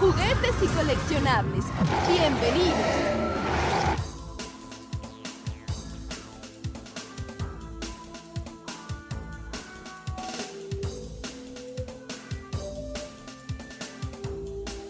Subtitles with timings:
[0.00, 1.64] juguetes y coleccionables.
[2.08, 3.14] Bienvenidos.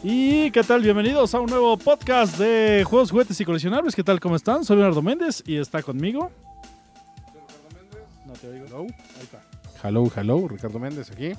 [0.06, 3.94] Y qué tal, bienvenidos a un nuevo podcast de juegos, juguetes y coleccionables.
[3.94, 4.62] ¿Qué tal, cómo están?
[4.64, 6.30] Soy Leonardo Méndez y está conmigo.
[8.26, 8.66] No te oigo.
[8.66, 8.82] Hello.
[8.82, 9.40] Ahí está.
[9.82, 11.32] Hello, hello, Ricardo Méndez aquí.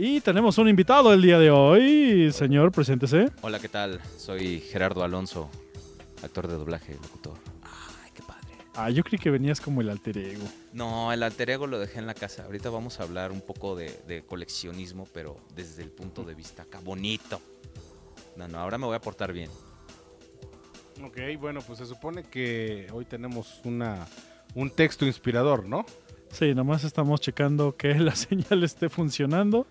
[0.00, 2.30] Y tenemos un invitado el día de hoy.
[2.30, 3.32] Señor, preséntese.
[3.42, 4.00] Hola, ¿qué tal?
[4.16, 5.50] Soy Gerardo Alonso,
[6.22, 7.36] actor de doblaje, locutor.
[7.64, 8.46] Ay, qué padre.
[8.76, 10.44] Ah, yo creí que venías como el alter ego.
[10.72, 12.44] No, el alter ego lo dejé en la casa.
[12.44, 16.62] Ahorita vamos a hablar un poco de, de coleccionismo, pero desde el punto de vista
[16.62, 17.40] acá bonito.
[18.36, 19.50] No, no, ahora me voy a portar bien.
[21.04, 24.06] Ok, bueno, pues se supone que hoy tenemos una,
[24.54, 25.84] un texto inspirador, ¿no?
[26.30, 29.66] Sí, nomás estamos checando que la señal esté funcionando.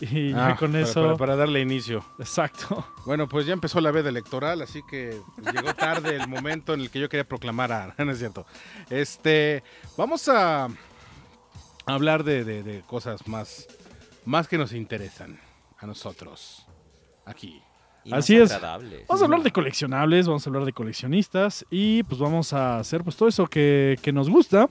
[0.00, 1.02] Y ya Ah, con para- eso.
[1.02, 2.04] Para, para darle inicio.
[2.20, 2.86] Exacto.
[3.04, 6.80] Bueno, pues ya empezó la veda electoral, así que pues, llegó tarde el momento en
[6.82, 7.94] el que yo quería proclamar a...
[8.04, 8.46] No es cierto.
[8.90, 9.62] Este,
[9.96, 10.68] vamos a
[11.86, 13.66] hablar de, de- de cosas más,
[14.24, 15.38] más que nos interesan
[15.78, 16.64] a nosotros
[17.24, 17.60] aquí.
[18.04, 18.50] Y Así es.
[18.60, 23.02] Vamos a hablar de coleccionables, vamos a hablar de coleccionistas y pues vamos a hacer
[23.04, 24.68] pues todo eso que, que nos gusta,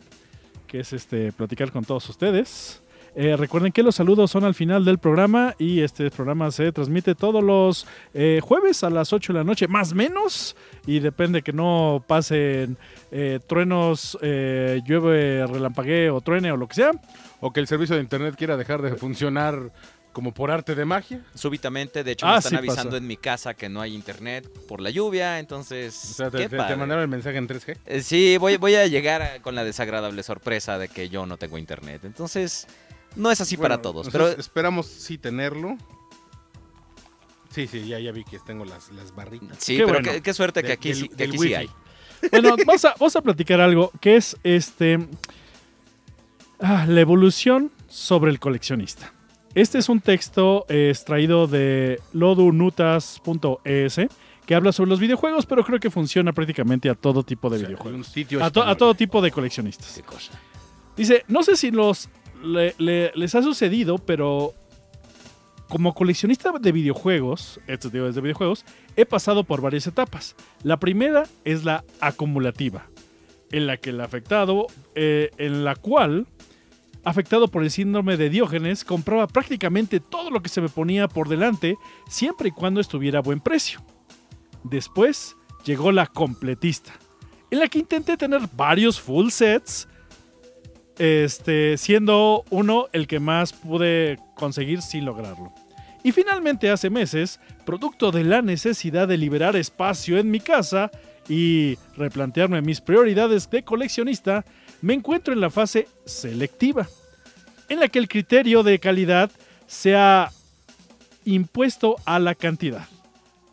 [0.68, 2.82] que es este platicar con todos ustedes.
[3.20, 7.16] Eh, recuerden que los saludos son al final del programa y este programa se transmite
[7.16, 11.52] todos los eh, jueves a las 8 de la noche, más menos, y depende que
[11.52, 12.78] no pasen
[13.10, 16.92] eh, truenos, llueve, relampaguee o truene o lo que sea.
[17.40, 19.72] O que el servicio de internet quiera dejar de funcionar
[20.18, 21.22] como por arte de magia.
[21.36, 22.98] Súbitamente, de hecho, Ah, me están sí avisando pasa.
[22.98, 25.94] en mi casa que no hay internet por la lluvia, entonces.
[26.10, 27.78] O sea, te, mandaron el mensaje en 3G.
[27.86, 31.38] Eh, Sí, voy, voy a llegar a- con la desagradable sorpresa de que yo no
[31.38, 32.02] tengo internet.
[32.04, 32.66] Entonces,
[33.16, 34.10] no es así para todos.
[34.12, 35.78] Pero esperamos sí tenerlo.
[37.52, 39.60] Sí, sí, ya, ya vi que tengo las, las barritas.
[39.60, 40.12] sí, Qué pero bueno.
[40.14, 41.70] qué, qué suerte que aquí, del- que aquí sí hay.
[42.32, 44.98] Bueno, vamos a, vamos a platicar algo que es este
[46.60, 49.14] ah, la evolución sobre el coleccionista.
[49.58, 54.00] Este es un texto eh, extraído de lodunutas.es
[54.46, 57.60] que habla sobre los videojuegos, pero creo que funciona prácticamente a todo tipo de O
[57.60, 57.98] sea, videojuegos.
[57.98, 58.78] un sitio A, to- a español.
[58.78, 59.94] todo tipo de coleccionistas.
[59.96, 60.32] Qué cosa.
[60.96, 62.08] Dice, no sé si los
[62.44, 64.54] le- le- les ha sucedido, pero
[65.70, 68.64] como coleccionista de videojuegos, estos digo, de videojuegos,
[68.96, 70.36] he pasado por varias etapas.
[70.62, 72.86] La primera es la acumulativa,
[73.52, 76.28] en la que el afectado, eh, en la cual,
[77.08, 81.30] afectado por el síndrome de Diógenes, compraba prácticamente todo lo que se me ponía por
[81.30, 81.78] delante,
[82.10, 83.82] siempre y cuando estuviera a buen precio.
[84.64, 86.94] Después llegó la completista,
[87.50, 89.88] en la que intenté tener varios full sets,
[90.98, 95.54] este, siendo uno el que más pude conseguir sin lograrlo.
[96.04, 100.92] Y finalmente hace meses, producto de la necesidad de liberar espacio en mi casa
[101.30, 104.46] y replantearme mis prioridades de coleccionista,
[104.88, 106.88] me encuentro en la fase selectiva,
[107.68, 109.30] en la que el criterio de calidad
[109.66, 110.32] se ha
[111.26, 112.88] impuesto a la cantidad.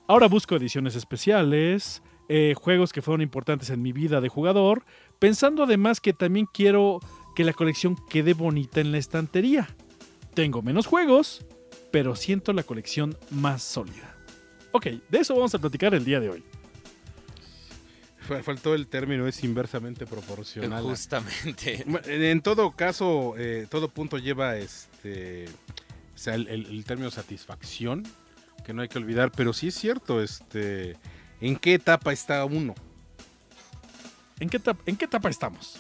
[0.07, 4.85] Ahora busco ediciones especiales, eh, juegos que fueron importantes en mi vida de jugador,
[5.19, 7.01] pensando además que también quiero
[7.35, 9.75] que la colección quede bonita en la estantería.
[10.35, 11.45] Tengo menos juegos,
[11.91, 14.17] pero siento la colección más sólida.
[14.71, 16.45] Ok, de eso vamos a platicar el día de hoy.
[18.29, 20.83] Fal- Faltó el término, es inversamente proporcional.
[20.83, 21.85] Justamente.
[22.07, 25.47] En todo caso, eh, todo punto lleva este.
[26.15, 28.05] O sea, el, el- el término satisfacción,
[28.65, 30.97] que no hay que olvidar, pero sí es cierto, este.
[31.41, 32.75] ¿En qué etapa está uno?
[34.41, 35.77] ¿En qué etapa, en qué etapa estamos?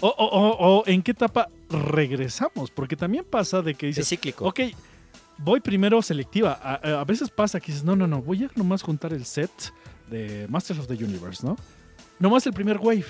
[0.00, 4.08] O, o- o- o en qué etapa regresamos, porque también pasa de que Es dices,
[4.08, 4.46] cíclico.
[4.46, 4.60] ok,
[5.38, 6.58] voy primero selectiva.
[6.60, 9.24] A, a- a veces pasa que dices, no, no, no, voy a nomás juntar el
[9.24, 9.50] set
[10.12, 11.56] de Masters of the Universe, ¿no?
[12.18, 13.06] Nomás el primer wave.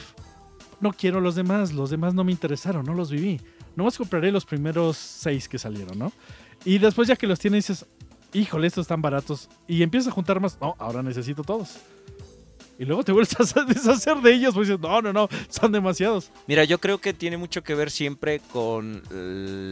[0.81, 3.41] No quiero los demás, los demás no me interesaron, no los viví.
[3.77, 6.13] Nomás compraré los primeros seis que salieron, ¿no?
[6.65, 7.87] Y después ya que los tienes dices,
[8.33, 9.49] híjole, estos están baratos.
[9.67, 11.77] Y empiezas a juntar más, no, ahora necesito todos.
[12.79, 16.31] Y luego te vuelves a deshacer de ellos, pues dices, no, no, no, son demasiados.
[16.47, 19.03] Mira, yo creo que tiene mucho que ver siempre con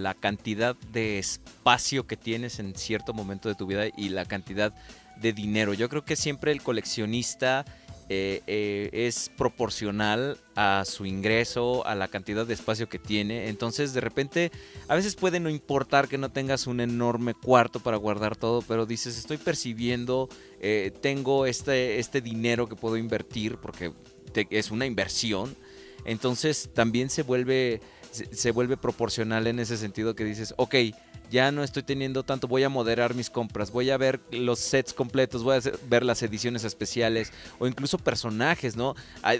[0.02, 4.74] la cantidad de espacio que tienes en cierto momento de tu vida y la cantidad
[5.20, 5.74] de dinero.
[5.74, 7.64] Yo creo que siempre el coleccionista
[8.12, 13.48] eh, eh, es proporcional a su ingreso, a la cantidad de espacio que tiene.
[13.48, 14.50] Entonces, de repente,
[14.88, 18.84] a veces puede no importar que no tengas un enorme cuarto para guardar todo, pero
[18.84, 20.28] dices, estoy percibiendo,
[20.60, 23.92] eh, tengo este, este dinero que puedo invertir porque
[24.34, 25.54] es una inversión.
[26.04, 30.74] Entonces también se vuelve se, se vuelve proporcional en ese sentido que dices, ok,
[31.30, 34.92] ya no estoy teniendo tanto, voy a moderar mis compras, voy a ver los sets
[34.92, 38.96] completos, voy a ver las ediciones especiales o incluso personajes, ¿no?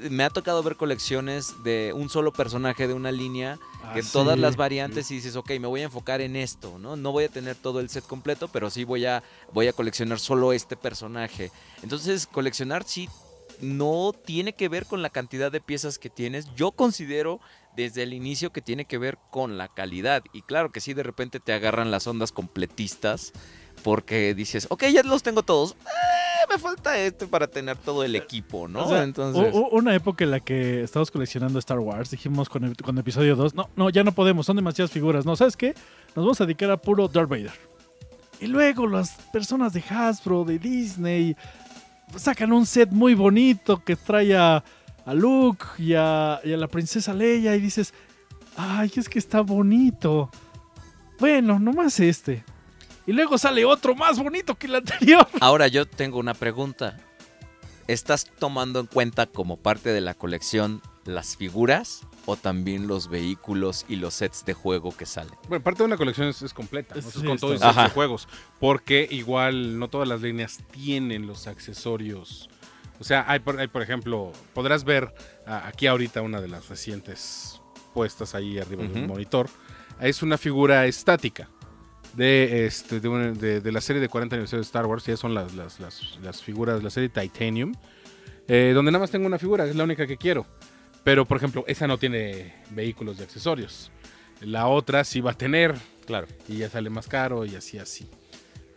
[0.09, 4.11] Me ha tocado ver colecciones de un solo personaje de una línea, Ah, que sí.
[4.13, 6.97] todas las variantes y dices, ok, me voy a enfocar en esto, ¿no?
[6.97, 9.23] No voy a tener todo el set completo, pero sí voy a,
[9.53, 11.51] voy a coleccionar solo este personaje.
[11.83, 13.09] Entonces, coleccionar sí
[13.63, 16.47] no tiene que ver con la cantidad de piezas que tienes.
[16.55, 17.41] Yo considero
[17.77, 20.23] desde el inicio que tiene que ver con la calidad.
[20.33, 23.33] Y claro que sí, de repente te agarran las ondas completistas
[23.83, 25.73] porque dices, ok, ya los tengo todos.
[25.73, 28.85] Eh, me falta este para tener todo el equipo, ¿no?
[28.85, 32.77] O sea, Entonces, una época en la que estábamos coleccionando Star Wars, dijimos con, el-
[32.77, 35.25] con episodio 2, no, no, ya no podemos, son demasiadas figuras.
[35.25, 35.75] No, ¿sabes qué?
[36.17, 37.53] Nos vamos a dedicar a puro Darth Vader.
[38.41, 41.37] Y luego las personas de Hasbro, de Disney,
[42.17, 44.65] sacan un set muy bonito que trae a,
[45.13, 47.93] Luke y a la princesa Leia y dices,
[48.57, 50.31] ay, es que está bonito.
[51.19, 52.45] Bueno, nomás este.
[53.07, 55.27] Y luego sale otro más bonito que el anterior.
[55.41, 56.97] Ahora yo tengo una pregunta.
[57.89, 63.85] ¿Estás tomando en cuenta como parte de la colección las figuras o también los vehículos
[63.89, 65.35] y los sets de juego que salen?
[65.49, 67.55] Bueno, parte de una colección es, es completa, es con todos bien.
[67.55, 67.89] estos Ajá.
[67.91, 68.29] juegos.
[68.59, 72.49] Porque igual no todas las líneas tienen los accesorios.
[72.99, 75.13] O sea, hay por, hay, por ejemplo, podrás ver
[75.47, 77.61] aquí ahorita una de las recientes
[77.95, 79.13] puestas ahí arriba del Ujú.
[79.13, 79.49] monitor.
[80.01, 81.49] Es una figura estática
[82.15, 85.05] de, este, de, una- de- de la serie de 40 aniversario de Star Wars.
[85.07, 87.73] Ya son las, las, las, las figuras de la serie Titanium.
[88.49, 90.45] eh, donde nada más tengo una figura, es la única que quiero.
[91.05, 93.91] Pero, por ejemplo, esa no tiene vehículos y accesorios.
[94.41, 95.75] La otra sí va a tener,
[96.07, 96.27] Claro.
[96.49, 98.09] y ya sale más caro y así, así.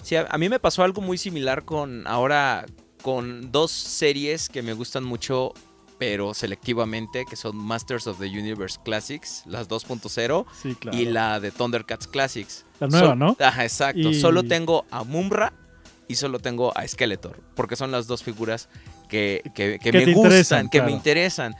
[0.01, 2.65] Sí, a, mí me pasó algo muy similar con ahora
[3.01, 5.53] con dos series que me gustan mucho,
[5.97, 10.97] pero selectivamente, que son Masters of the Universe Classics, las 2.0 Sí, claro.
[10.97, 12.65] y la de Thundercats Classics.
[12.79, 13.35] La nueva, ¿no?
[13.39, 14.09] Ajá, exacto.
[14.09, 15.53] Y- Solo tengo a Mumra
[16.07, 18.67] y solo tengo a Skeletor, porque son las dos figuras
[19.07, 20.85] que, que- que Que me gustan, que claro.
[20.91, 21.55] me interesan.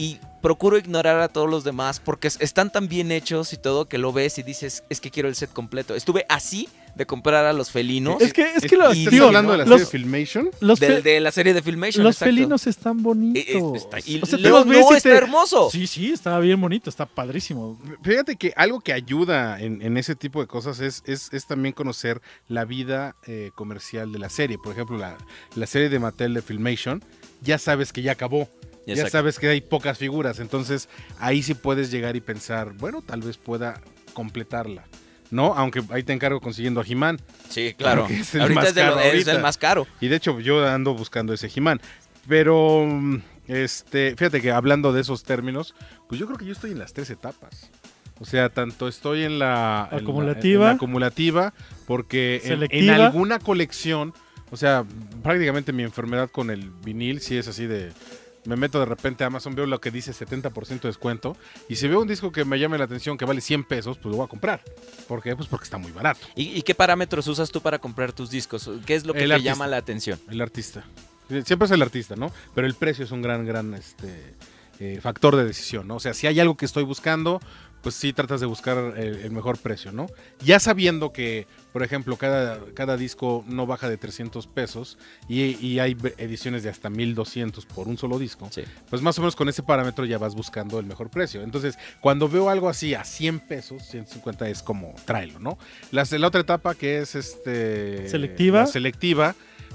[0.00, 3.86] Y procuro ignorar a todos los demás porque es- están tan bien hechos y todo
[3.88, 5.96] que lo ves y dices, es que quiero el set completo.
[5.96, 9.26] Estuve así de comprar a los felinos Es que, es que lo, y- ¿Estás digo,
[9.26, 10.50] hablando de la los, serie Filmation?
[10.60, 12.04] los, de la serie de Filmation.
[12.04, 12.32] los exacto.
[12.32, 13.42] felinos están bonitos.
[13.42, 15.68] Eh, eh, está- y O sea, no, y está te- hermoso.
[15.70, 17.76] Sí, sí, está bien bonito, está padrísimo.
[18.02, 21.72] Fíjate que algo que ayuda en, en ese tipo de cosas es, es, es también
[21.74, 24.58] conocer la vida eh, comercial de la serie.
[24.58, 25.18] Por ejemplo, la,
[25.56, 27.02] la serie de Mattel de Filmation,
[27.42, 28.48] ya sabes que ya acabó.
[28.96, 30.38] Ya sabes que hay pocas figuras.
[30.40, 30.88] Entonces
[31.18, 33.80] ahí sí puedes llegar y pensar, bueno, tal vez pueda
[34.14, 34.84] completarla.
[35.30, 35.52] ¿No?
[35.54, 37.20] Aunque ahí te encargo consiguiendo a He-Man.
[37.50, 38.02] Sí, claro.
[38.06, 39.32] Porque es el ahorita más es, de lo- caro es ahorita.
[39.32, 39.86] el más caro.
[40.00, 41.80] Y de hecho yo ando buscando ese He-Man.
[42.26, 42.86] Pero,
[43.46, 45.74] este, fíjate que hablando de esos términos,
[46.08, 47.70] pues yo creo que yo estoy en las tres etapas.
[48.20, 50.64] O sea, tanto estoy en la en la- Acumulativa.
[50.64, 51.54] en la acumulativa,
[51.86, 52.40] porque
[52.70, 54.12] en- alguna colección,
[54.50, 54.84] o sea,
[55.22, 57.92] prácticamente mi enfermedad con el vinil sí es así de...
[58.44, 61.36] Me meto de repente a Amazon, veo lo que dice 70% de descuento.
[61.68, 64.10] Y si veo un disco que me llame la atención, que vale 100 pesos, pues
[64.10, 64.62] lo voy a comprar.
[65.06, 65.34] ¿Por qué?
[65.36, 66.20] Pues porque está muy barato.
[66.34, 68.70] ¿Y, y qué parámetros usas tú para comprar tus discos?
[68.86, 69.52] ¿Qué es lo que El te artista.
[69.52, 70.18] llama la atención?
[70.30, 70.84] El artista.
[71.44, 72.32] Siempre es el artista, ¿no?
[72.54, 74.34] Pero el precio es un gran, gran este,
[74.80, 75.96] eh, factor de decisión, ¿no?
[75.96, 77.40] O sea, si hay algo que estoy buscando,
[77.82, 80.06] pues sí tratas de buscar el, el mejor precio, ¿no?
[80.44, 84.98] Ya sabiendo que, por ejemplo, cada, cada disco no baja de 300 pesos
[85.28, 88.62] y, y hay ediciones de hasta 1200 por un solo disco, Sí.
[88.90, 91.42] pues más o menos con ese parámetro ya vas buscando el mejor precio.
[91.42, 95.56] Entonces, cuando veo algo así a 100 pesos, 150 es como tráelo, ¿no?
[95.92, 98.60] La, la otra etapa que es este Selectiva.
[98.60, 99.34] la selectiva,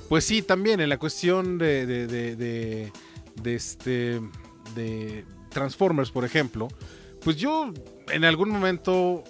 [0.10, 2.92] pues sí, también en la cuestión de, de, de, de-
[3.42, 4.22] de este
[4.76, 6.68] de Transformers, por ejemplo,
[7.24, 7.72] pues yo
[8.12, 9.24] en algún momento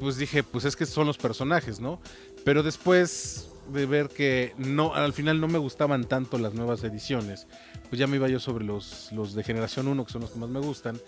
[0.00, 2.00] pues dije, pues es que son los personajes, ¿no?
[2.44, 7.46] Pero después de ver que no al final no me gustaban tanto las nuevas ediciones,
[7.88, 10.38] pues ya me iba yo sobre los, los de generación 1, que son los que
[10.38, 10.98] más me gustan.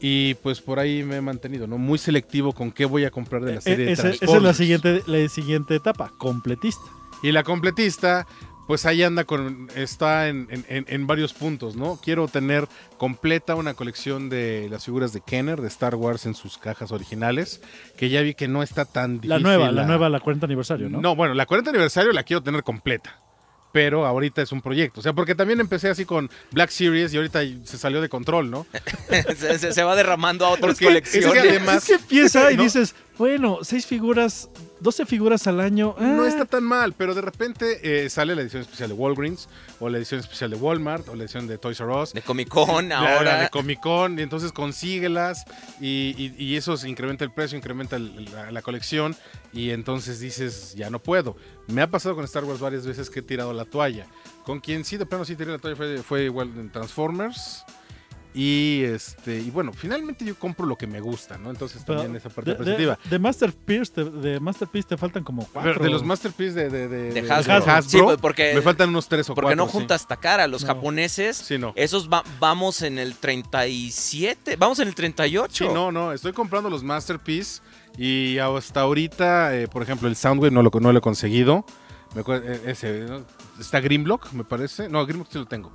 [0.00, 1.78] Y pues por ahí me he mantenido, ¿no?
[1.78, 4.20] Muy selectivo con qué voy a comprar de la Eh, serie de esa, esa es
[4.20, 4.56] la Transformers.
[4.56, 6.82] siguiente, la siguiente etapa, completista.
[7.22, 8.26] Y la completista,
[8.66, 9.68] pues ahí anda con.
[9.74, 11.98] está en, en- en- en varios puntos, ¿no?
[12.02, 12.66] Quiero tener
[12.98, 17.60] completa una colección de las figuras de Kenner, de Star Wars en sus cajas originales.
[17.96, 19.30] Que ya vi que no está tan difícil.
[19.30, 21.00] La nueva, la nueva, la 40 aniversario, ¿no?
[21.00, 23.18] No, bueno, la 40 aniversario la quiero tener completa.
[23.72, 25.00] Pero ahorita es un proyecto.
[25.00, 28.48] O sea, porque también empecé así con Black Series y ahorita se salió de control,
[28.48, 28.66] ¿no?
[29.36, 31.50] se, se- se va derramando a otras Porque es que colecciones.
[31.50, 32.62] además- es que empieza y ¿no?
[32.62, 34.48] dices, bueno, seis figuras
[34.80, 35.94] 12 figuras al año.
[35.98, 39.48] No ah, está tan mal, pero de repente eh, sale la edición especial de Walgreens,
[39.80, 42.12] o la edición especial de Walmart, o la edición de Toys R Us.
[42.12, 43.40] De Comic Con la- la ahora.
[43.42, 45.44] de Comic Con, y entonces consíguelas
[45.80, 49.16] y, y- y eso se incrementa el precio, incrementa el- la, la colección
[49.52, 51.36] y entonces dices, ya no puedo.
[51.68, 54.06] Me ha pasado con Star Wars varias veces que he tirado la toalla.
[54.44, 57.64] Con quien sí, de plano sí tiré la toalla fue, fue igual en Transformers.
[58.36, 61.50] Y este y bueno, finalmente yo compro lo que me gusta, ¿no?
[61.50, 62.98] Entonces pero también esa parte de, positiva.
[63.04, 65.82] de, de Masterpiece, te, de Masterpiece te faltan como cuatro.
[65.82, 67.82] de los Masterpiece de, de, de, De de- Hasbro.
[67.82, 69.64] Sí, pues, porque, me faltan unos tres o porque cuatro.
[69.64, 69.78] no sí.
[69.78, 70.48] juntas cara.
[70.48, 70.66] Los No.
[70.66, 71.72] japoneses, Sí, no.
[71.76, 74.56] esos va- vamos en el 37.
[74.56, 75.68] Vamos en el 38.
[75.68, 77.60] Sí, no, no, estoy comprando los Masterpiece
[77.96, 81.64] y hasta ahorita, eh, por ejemplo, el Soundwave no lo, no lo he conseguido.
[82.14, 83.24] Me eh, ese, ¿no?
[83.60, 84.88] Está Grimlock, me parece.
[84.88, 85.72] No, Grimlock sí lo tengo.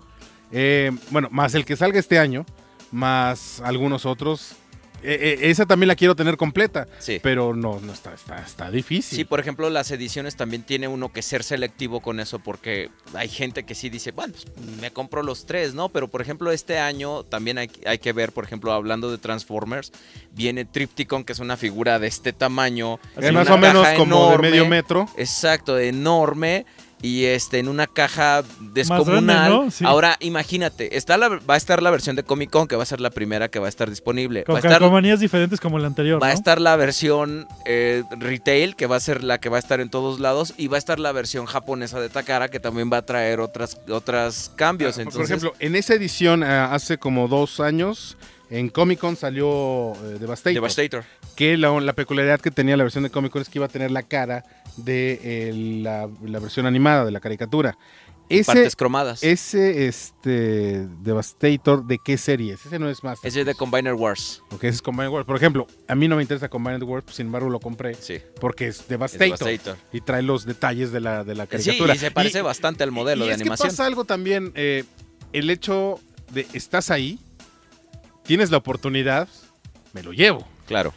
[0.52, 2.46] Eh, bueno, más el que salga este año,
[2.92, 4.54] más algunos otros.
[5.02, 7.20] Eh, eh, esa también la quiero tener completa, Sí.
[7.24, 9.16] pero no, no está, está, está difícil.
[9.20, 13.30] Sí, por ejemplo, las ediciones también tiene uno que ser selectivo con eso porque hay
[13.30, 14.46] gente que sí dice, bueno, pues,
[14.82, 15.88] me compro los tres, ¿no?
[15.88, 19.94] Pero, por ejemplo, este año también hay, hay que ver, por ejemplo, hablando de Transformers,
[20.34, 23.00] viene Tripticon, que es una figura de este tamaño.
[23.16, 25.08] En más o menos como enorme, de medio metro.
[25.16, 26.66] Exacto, enorme.
[27.02, 29.52] Y este, en una caja grande, descomunal.
[29.52, 29.72] ¿no?
[29.72, 29.86] Sí.
[29.86, 32.86] Ahora, imagínate, está la, va a estar la versión de Comic Con, que va a
[32.86, 34.44] ser la primera que va a estar disponible.
[34.44, 36.22] Con va a estar calcomanías diferentes como el anterior.
[36.22, 39.60] Va a estar la versión eh, retail, que va a ser la que va a
[39.60, 42.90] estar en todos lados, y va a estar la versión japonesa de Takara, que también
[42.92, 44.98] va a traer otras, otras cambios.
[44.98, 48.18] Ah, Entonces, Por ejemplo, en esa edición, ah, hace como dos años,
[48.50, 50.54] en Comic Con salió eh, Devastator.
[50.56, 51.04] Devastator.
[51.36, 53.70] que la, la peculiaridad que tenía la versión de Comic Con es que iba a
[53.70, 54.44] tener la cara
[54.78, 57.78] de eh, la, la versión animada, de la caricatura.
[58.30, 59.24] Ese, Partes cromadas.
[59.24, 62.64] ese este, Devastator, ¿de qué serie es?
[62.64, 63.18] Ese no es más.
[63.24, 64.44] Ese es de Combiner Wars.
[64.50, 65.26] Porque ese es Combined Wars.
[65.26, 68.20] Por ejemplo, a mí no me interesa Combined Wars, sin embargo lo compré Sí.
[68.40, 69.78] porque es es Devastator.
[69.92, 71.96] Y trae los detalles de la, de la Sí, caricatura.
[71.96, 73.70] y se parece bastante al modelo y de es animación.
[73.70, 74.84] que pasa algo también, eh,
[75.34, 76.00] el hecho
[76.32, 77.18] de estás ahí,
[78.24, 79.28] tienes la oportunidad,
[79.94, 80.48] me lo llevo.
[80.68, 80.94] Claro.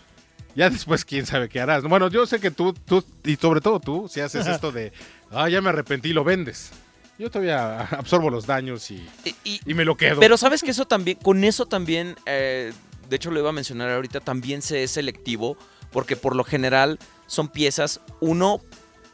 [0.55, 1.83] Ya después, quién sabe qué harás.
[1.85, 4.93] Bueno, yo sé que tú, tú y sobre todo tú, si haces esto de,
[5.31, 6.71] ah, ya me arrepentí, lo vendes.
[7.19, 10.21] Yo todavía absorbo los daños y, Y- y- y me lo quedo.
[10.21, 12.73] pero sabes que eso también, con eso también, eh,
[13.09, 15.57] de hecho lo iba a mencionar ahorita, también se es selectivo,
[15.91, 18.61] porque por lo general son piezas, uno,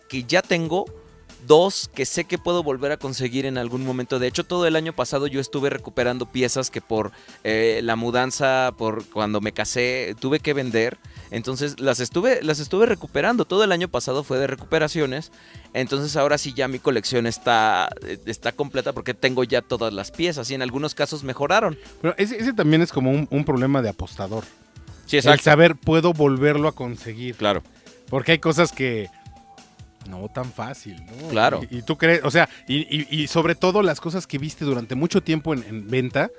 [0.09, 0.87] que ya tengo,
[1.47, 4.19] dos, que sé que puedo volver a conseguir en algún momento.
[4.19, 7.13] De hecho, todo el año pasado yo estuve recuperando piezas que por
[7.45, 10.99] eh, la mudanza, por cuando me casé, tuve que vender.
[11.31, 13.45] Entonces las estuve, las estuve recuperando.
[13.45, 15.31] Todo el año pasado fue de recuperaciones.
[15.75, 17.91] Entonces ahora sí ya mi colección está,
[18.27, 21.79] está completa porque tengo ya todas las piezas y en algunos casos mejoraron.
[22.01, 24.45] Pero ese, ese también es como un, un problema de apostador.
[25.07, 27.35] Sí, El saber, puedo volverlo a conseguir.
[27.37, 27.63] Claro.
[28.11, 29.09] Porque hay cosas que
[30.09, 31.29] no tan fácil, ¿no?
[31.29, 31.61] Claro.
[31.71, 34.65] Y, y tú crees, o sea, y, y- y sobre todo las cosas que viste
[34.65, 36.31] durante mucho tiempo en, en venta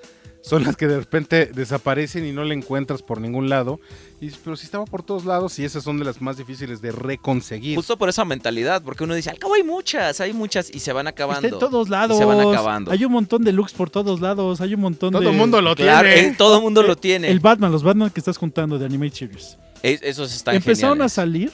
[0.42, 3.82] son las que de repente desaparecen y no le encuentras por ningún lado.
[4.22, 6.94] Y pero si estaba por todos lados y esas son de las más difíciles de
[6.94, 7.76] reconseguir.
[7.76, 10.94] Justo por esa mentalidad, porque uno dice, al cabo hay muchas, hay muchas y se
[10.94, 11.46] van acabando.
[11.46, 12.18] Está en todos lados.
[12.18, 12.90] se van acabando.
[12.92, 14.62] Hay un montón de looks por todos lados.
[14.62, 15.20] Hay un montón de.
[15.20, 16.30] Todo el mundo lo Claro, tiene.
[16.30, 17.30] eh, todo el mundo lo Eh, tiene.
[17.30, 19.58] El Batman, los Batman que estás juntando de Animate Series.
[19.84, 21.52] Es- esos están empezaron a salir.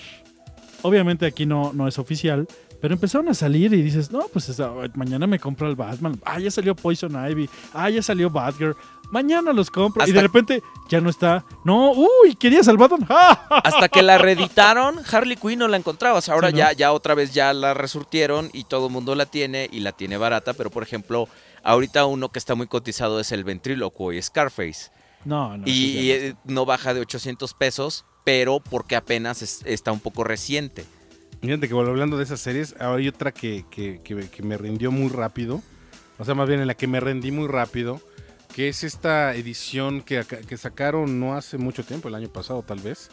[0.85, 2.47] Obviamente aquí no, no es oficial.
[2.81, 6.19] Pero empezaron a salir y dices, no, pues esa- mañana me compro el Batman.
[6.25, 7.49] Ah, ya salió Poison Ivy.
[7.73, 8.75] Ah, ya salió Batgirl.
[9.09, 10.01] Mañana los compro.
[10.01, 11.45] Y Hasta- de repente ya no está.
[11.63, 13.05] No, uy, querías al Batman.
[13.09, 13.61] ¡Ah!
[13.63, 16.29] Hasta que la reeditaron, Harley Quinn no la encontrabas.
[16.29, 16.59] Ahora Sí, ¿no?
[16.59, 19.91] ya, ya otra vez ya la resurtieron y todo el mundo la tiene y la
[19.93, 20.53] tiene barata.
[20.53, 21.27] Pero por ejemplo,
[21.63, 24.91] ahorita uno que está muy cotizado es el ventrílocuo y Scarface.
[25.23, 25.63] No, no.
[25.65, 30.25] y no eh, no baja de 800 pesos, pero porque apenas es- está un poco
[30.25, 30.83] reciente.
[31.41, 35.09] Fíjate que hablando de esas series, ahora hay otra que, que- que- me rindió muy
[35.09, 35.61] rápido.
[36.17, 38.01] O sea, más bien en la que me rendí muy rápido.
[38.53, 42.79] Que es esta edición que, que sacaron no hace mucho tiempo, el año pasado tal
[42.79, 43.09] vez.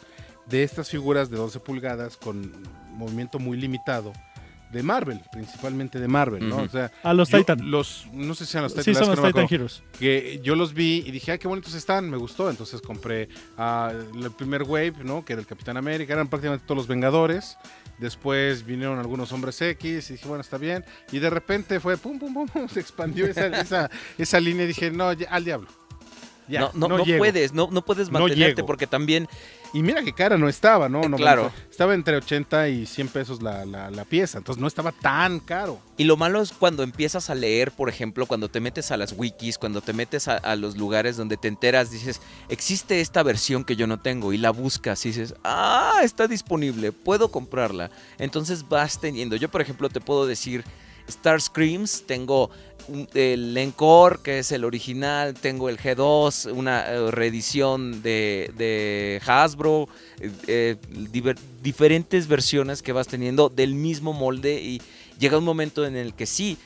[0.47, 2.53] De estas figuras de 12 pulgadas con
[2.93, 4.13] movimiento muy limitado.
[4.73, 6.57] De Marvel, principalmente de Marvel, ¿no?
[6.63, 7.71] O sea, A los yo- Titan.
[7.71, 8.85] Los, no sé si sean los Titan.
[8.85, 9.83] Sí, son los que no Titan Heroes.
[9.99, 12.49] que yo los vi y dije, ah, qué bonitos están, me gustó.
[12.49, 15.25] Entonces compré ah, el primer wave, ¿no?
[15.25, 17.59] Que era el Capitán América, eran prácticamente todos los Vengadores.
[17.99, 20.85] Después vinieron algunos hombres X y dije, bueno, está bien.
[21.13, 24.69] Y de repente fue pum, pum, pum, pum, se expandió esa, esa, esa línea y
[24.69, 25.69] dije, no, ya, al diablo.
[26.49, 29.29] Ya, no, no, no no puedes, no, no puedes mantenerte porque también
[29.73, 31.01] Y mira que cara no estaba, ¿no?
[31.09, 31.51] no Claro.
[31.71, 35.79] estaba entre 80 y 100 pesos la, la- la pieza, entonces no estaba tan caro.
[35.97, 39.13] Y lo malo es cuando empiezas a leer, por ejemplo, cuando te metes a las
[39.17, 43.65] wikis, cuando te metes a, a los lugares donde te enteras, dices, existe esta versión
[43.65, 47.91] que yo no tengo y la buscas y dices, ah, está disponible, puedo comprarla.
[48.19, 50.65] Entonces vas teniendo, yo por ejemplo te puedo decir,
[51.09, 52.51] Star Screams, tengo
[53.15, 59.89] el Encore, que es el original, tengo el G2, una eh, reedición de, de Hasbro,
[60.21, 60.77] eh, eh,
[61.13, 64.81] diver- diferentes versiones que vas teniendo del mismo molde y
[65.19, 66.59] llega un momento en el que sí,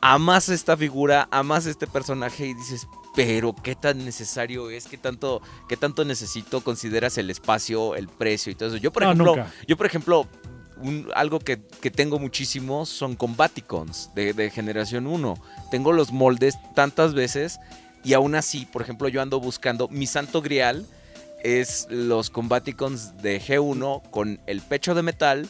[0.00, 5.42] amas esta figura, amas este personaje y dices, pero qué tan necesario es, qué tanto,
[5.68, 8.76] qué tanto necesito, consideras el espacio, el precio y todo eso.
[8.76, 9.52] Yo por No, ejemplo, nunca.
[9.66, 10.28] yo por ejemplo,
[10.82, 15.34] un- algo que, que tengo muchísimo son Combaticons de, de generación 1.
[15.70, 17.58] Tengo los moldes tantas veces
[18.04, 20.86] y aún así, por ejemplo, yo ando buscando mi santo grial
[21.42, 25.48] es los Combaticons de G1 con el pecho de metal,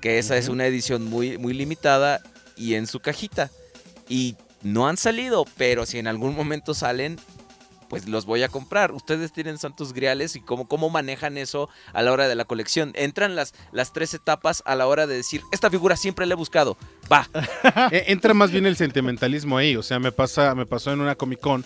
[0.00, 2.20] que esa es una edición muy, muy limitada
[2.56, 3.50] y en su cajita.
[4.08, 7.18] Y no han salido, pero si en algún momento salen,
[7.90, 8.92] pues los voy a comprar.
[8.92, 12.92] Ustedes tienen santos griales y cómo, cómo manejan eso a la hora de la colección.
[12.94, 16.36] Entran las, las tres etapas a la hora de decir, esta figura siempre la he
[16.36, 16.78] buscado.
[17.12, 17.28] Va.
[17.92, 21.16] Eh, Entra más bien el sentimentalismo ahí, o sea, me pasa, me pasó en una
[21.16, 21.64] Comic Con.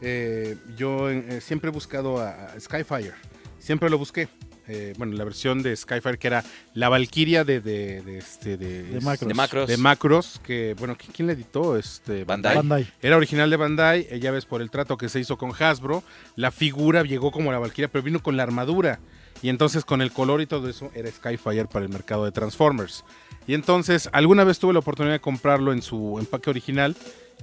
[0.00, 3.12] eh, yo eh, siempre he buscado a Skyfire,
[3.58, 4.28] siempre lo busqué.
[4.68, 6.44] Eh, bueno, la versión de Skyfire que era
[6.74, 9.28] la Valkyria de, de, de este de, De Macros.
[9.28, 9.68] De Macros.
[9.68, 11.76] de Macros, que bueno, ¿qui- ¿quién le editó?
[11.76, 12.56] Este Bandai.
[12.56, 12.86] Bandai.
[13.00, 16.02] Era original de Bandai, eh, ya ves por el trato que se hizo con Hasbro,
[16.34, 18.98] la figura llegó como la Valkyria, pero vino con la armadura.
[19.42, 23.04] Y entonces con el color y todo eso era Skyfire para el mercado de Transformers.
[23.46, 26.96] Y entonces alguna vez tuve la oportunidad de comprarlo en su empaque original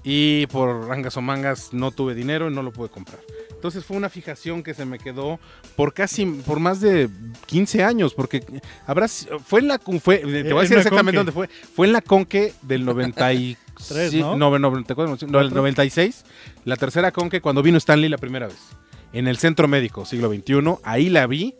[0.04, 3.20] y por rangas o mangas no tuve dinero y no lo pude comprar.
[3.52, 5.40] Entonces fue una fijación que se me quedó
[5.76, 7.10] por casi, por más de
[7.46, 8.44] 15 años, porque
[8.86, 12.02] habrá, fue en la, fue, te voy a decir exactamente dónde fue, fue en la
[12.02, 13.58] Conque del 93,
[13.88, 14.36] Tres, sí, ¿no?
[14.38, 16.26] no, 94, no, el 96,
[16.66, 18.60] la tercera Conque cuando vino Stanley la primera vez,
[19.14, 21.56] en el Centro Médico, siglo XXI, ahí la vi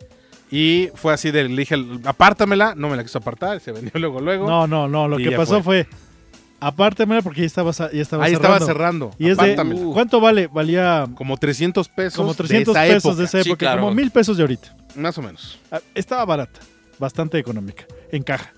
[0.50, 1.74] y fue así de, le dije,
[2.04, 4.46] apártamela, no me la quiso apartar, se vendió luego, luego.
[4.46, 5.08] No, no, no.
[5.08, 5.86] Lo que pasó fue.
[6.66, 8.54] Apártemela porque ya estaba, ya estaba ahí cerrando.
[8.56, 9.42] estaba cerrando, Y es de.
[9.52, 9.80] apártamela.
[9.92, 10.46] ¿Cuánto vale?
[10.46, 13.58] Valía como 300 pesos, como 300 de esa pesos época, de esa Sí, época.
[13.58, 13.82] claro.
[13.82, 14.76] Como mil pesos de ahorita.
[14.96, 15.58] más o menos.
[15.70, 16.60] Ah, Estaba barata.
[16.98, 17.84] Bastante económica.
[18.12, 18.52] En caja.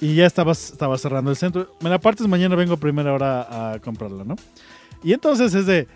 [0.00, 1.76] Y ya estaba, estaba cerrando el centro.
[1.80, 4.36] Me la partes mañana, vengo a primera hora a comprarla, ¿no?
[5.02, 5.86] Y entonces es de.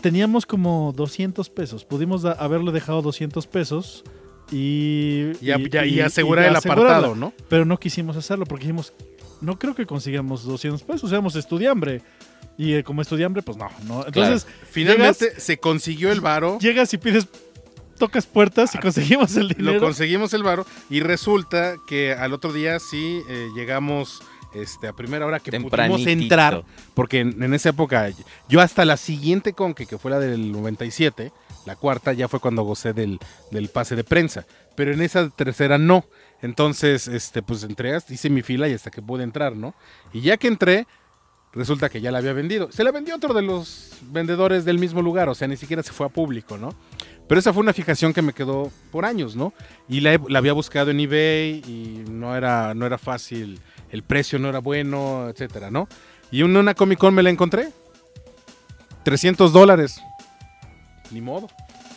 [0.00, 1.84] Teníamos como 200 pesos.
[1.84, 4.02] Pudimos da- haberle dejado 200 pesos
[4.50, 5.32] y.
[5.40, 6.90] Y, y- y asegurar el asegurarla.
[6.96, 7.32] apartado, ¿no?
[7.48, 8.92] Pero no quisimos hacerlo porque dijimos,
[9.40, 12.02] no creo que consigamos 200 pesos, seamos estudiambre.
[12.58, 14.04] Y eh, como estudiambre, pues no, no.
[14.06, 16.58] Entonces, Finalmente se consiguió el varo.
[16.58, 17.26] llegas y pides,
[17.98, 19.80] tocas puertas y conseguimos el Lo dinero.
[19.80, 24.20] conseguimos el varo y resulta que al otro día sí eh, llegamos
[24.54, 28.10] este, a primera hora que pudimos entrar, porque en, en esa época
[28.48, 31.32] yo hasta la siguiente conque, que fue la del 97,
[31.66, 33.18] la cuarta, ya fue cuando gocé del,
[33.52, 36.04] del pase de prensa, pero en esa tercera no.
[36.42, 39.74] Entonces, este, pues entré, hice mi fila y hasta que pude entrar, ¿no?
[40.12, 40.86] Y ya que entré,
[41.52, 42.70] resulta que ya la había vendido.
[42.72, 45.92] Se la vendió otro de los vendedores del mismo lugar, o sea, ni siquiera se
[45.92, 46.74] fue a público, ¿no?
[47.28, 49.52] Pero esa fue una fijación que me quedó por años, ¿no?
[49.88, 54.48] Y la, había buscado en eBay y no era, no era fácil, el precio no
[54.48, 55.88] era bueno, etcétera, ¿no?
[56.30, 57.70] Y en una Comic Con me la encontré.
[59.04, 60.00] 300 dólares.
[61.10, 61.48] Ni modo.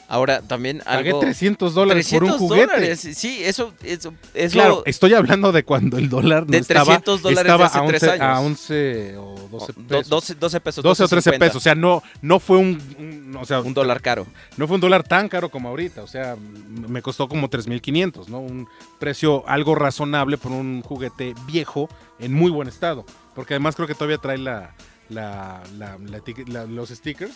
[0.10, 1.20] Ahora también Pagué algo...
[1.22, 2.74] 300 dólares por un 300 juguete.
[2.74, 6.58] dólares, Sí, eso, eso es Claro, lo- estoy hablando de cuando el dólar no De
[6.60, 8.38] estaba, 300 dólares de estaba hace a, tres 11, años.
[8.38, 10.10] a 11 o 12 do- pesos.
[10.10, 10.84] 12, 12 pesos.
[10.84, 11.56] 12 o 13 12.50, pesos.
[11.56, 14.28] O sea, no, no fue un, un- o sea, un dólar caro.
[14.58, 16.04] no fue un dólar tan caro como ahorita.
[16.04, 16.36] O sea,
[16.88, 18.40] me costó como 3.500, ¿no?
[18.40, 18.68] Un
[19.00, 21.90] precio algo razonable por un juguete viejo
[22.20, 23.06] en muy buen estado.
[23.34, 24.72] Porque además creo que todavía trae la,
[25.10, 25.62] la-
[26.68, 27.34] los stickers.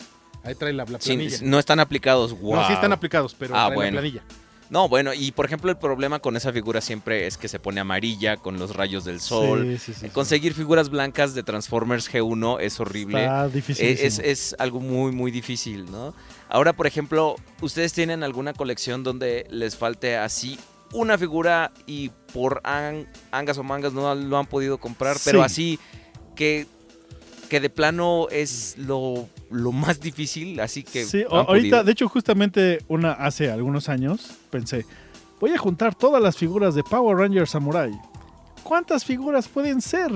[0.48, 1.38] Ahí trae la, la Sí, planilla.
[1.44, 2.40] no están aplicados.
[2.40, 2.56] Wow.
[2.56, 3.96] No, sí están aplicados, pero Ah, trae bueno.
[3.96, 4.24] la planilla.
[4.70, 7.80] No, bueno, y por ejemplo, el problema con esa figura siempre es que se pone
[7.80, 9.64] amarilla con los rayos del sol.
[9.64, 10.10] Sí, sí, sí, sí.
[10.10, 13.22] Conseguir figuras blancas de Transformers G1 es horrible.
[13.22, 13.86] Está difícil.
[13.88, 16.14] Es, es algo muy, muy difícil, ¿no?
[16.50, 20.60] Ahora, por ejemplo, ¿ustedes tienen alguna colección donde les falte así
[20.92, 25.46] una figura y por an- angas o mangas no lo han podido comprar, pero Sí.
[25.46, 25.80] así
[26.36, 26.68] que,
[27.50, 31.06] que de plano es lo, lo más difícil, así que...
[31.06, 34.86] Sí, no ahorita, de hecho, justamente una hace algunos años pensé,
[35.40, 37.92] voy a juntar todas las figuras de Power Ranger Samurai.
[38.64, 40.12] ¿Cuántas figuras pueden ser?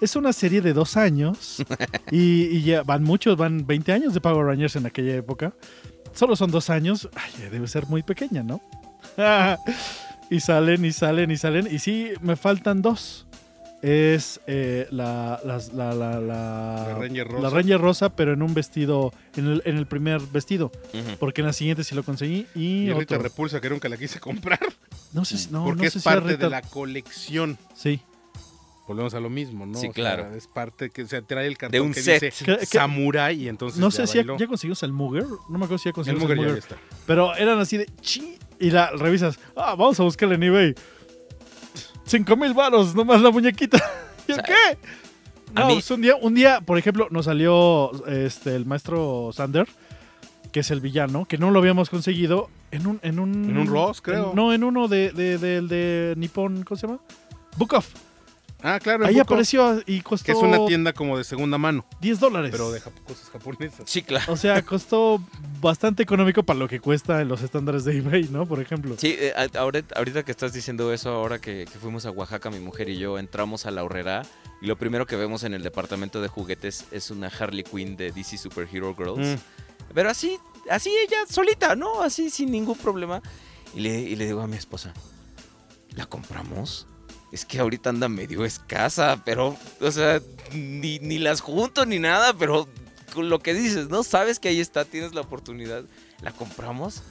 [0.00, 1.62] es una serie de dos años
[2.10, 5.52] y, y ya van muchos, van 20 años de Power Rangers en aquella época.
[6.14, 8.60] Solo son dos años, ay, debe ser muy pequeña, ¿no?
[10.30, 11.68] y salen y salen y salen.
[11.70, 13.26] Y sí, me faltan dos.
[13.82, 17.42] Es eh, la, la, la, la, La Ranger rosa.
[17.42, 20.70] la Ranger rosa, pero en un vestido, en el, en el primer vestido.
[21.18, 22.46] Porque en la siguiente sí lo conseguí.
[22.54, 23.22] Y, Y Rita otro.
[23.22, 24.60] Repulsa, que nunca la quise comprar.
[25.14, 27.56] No sé, si- no, porque no es sé si parte Rita- de la colección.
[27.74, 28.00] Sí.
[28.86, 29.74] Volvemos a lo mismo, ¿no?
[29.78, 30.34] Sí, O sea, claro.
[30.34, 32.22] es parte que se trae el cartón De un que set.
[32.22, 34.36] dice Samurai y entonces No ya sé si ya, bailó.
[34.36, 35.24] ya conseguimos el Mugger.
[35.48, 36.58] No me acuerdo si ya El conseguimos el, Muger ya Mugger.
[36.58, 36.76] está.
[37.06, 38.36] Pero eran así de chi.
[38.58, 39.38] Y la revisas.
[39.56, 40.74] Ah, vamos a buscarle en eBay.
[42.10, 43.78] Cinco mil varos, nomás la muñequita.
[44.28, 44.78] ¿Y O sea, qué?
[45.54, 49.68] No, mí- pues un día, un día, por ejemplo, nos salió este el maestro Sander,
[50.52, 52.98] que es el villano, que no lo habíamos conseguido en un.
[53.02, 54.30] En un, En un Ross, creo.
[54.30, 56.98] en- no, en uno de, de, de, de Nippon, ¿cómo se llama?
[57.56, 57.88] Book Off.
[58.62, 59.06] Ah, claro.
[59.06, 62.50] Ahí apareció y costó Que es una tienda como de segunda mano, 10 dólares.
[62.52, 63.82] pero de jap- cosas japonesas.
[63.86, 64.30] Sí, claro.
[64.32, 65.22] O sea, costó
[65.60, 68.46] bastante económico para lo que cuesta en los estándares de eBay, ¿no?
[68.46, 68.94] Por ejemplo.
[68.98, 72.50] Sí, eh, a- ahorita, ahorita que estás diciendo eso, ahora que, que fuimos a Oaxaca,
[72.50, 74.22] mi mujer y yo entramos a la horrera
[74.60, 78.12] y lo primero que vemos en el departamento de juguetes es una Harley Quinn de
[78.12, 79.26] DC Superhero Girls.
[79.38, 79.40] Mm.
[79.94, 80.38] Pero así,
[80.70, 82.02] así ella solita, ¿no?
[82.02, 83.22] Así sin ningún problema.
[83.74, 84.92] Y le, y le digo a mi esposa,
[85.96, 86.86] ¿la compramos?
[87.32, 90.20] Es que ahorita anda medio escasa, pero, o sea,
[90.52, 92.68] ni, ni las junto ni nada, pero
[93.14, 94.02] con lo que dices, ¿no?
[94.02, 95.84] Sabes que ahí está, tienes la oportunidad.
[96.22, 97.02] ¿La compramos?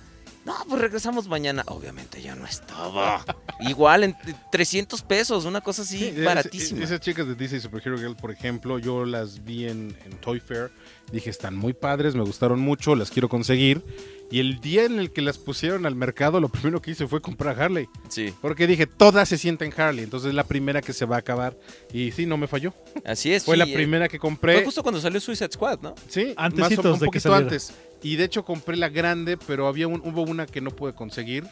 [0.45, 1.63] No, pues regresamos mañana.
[1.67, 3.23] Obviamente ya no estaba.
[3.60, 4.15] Igual en
[4.51, 6.84] 300 pesos, una cosa así Sí, es- baratísima.
[6.84, 10.71] Esas chicas de DC Superhero Girl, por ejemplo, yo las vi en, en Toy Fair.
[11.12, 13.84] Dije, están muy padres, me gustaron mucho, las quiero conseguir.
[14.31, 17.19] Y el día en el que las pusieron al mercado, lo primero que hice fue
[17.19, 17.87] comprar Harley.
[18.09, 20.03] Sí, Porque dije, todas se sienten Harley.
[20.03, 21.57] Entonces es la primera que se va a acabar.
[21.91, 22.73] Y sí, no me falló.
[23.05, 23.43] así es.
[23.43, 24.63] Fue sí, la eh, primera que Fue compré.
[24.63, 25.95] justo cuando salió Suicide Squad, ¿no?
[26.07, 27.73] Sí, Antecitos más o- un de que poquito antes.
[28.03, 31.45] Y de hecho compré la grande, pero había un- hubo una que no pude conseguir.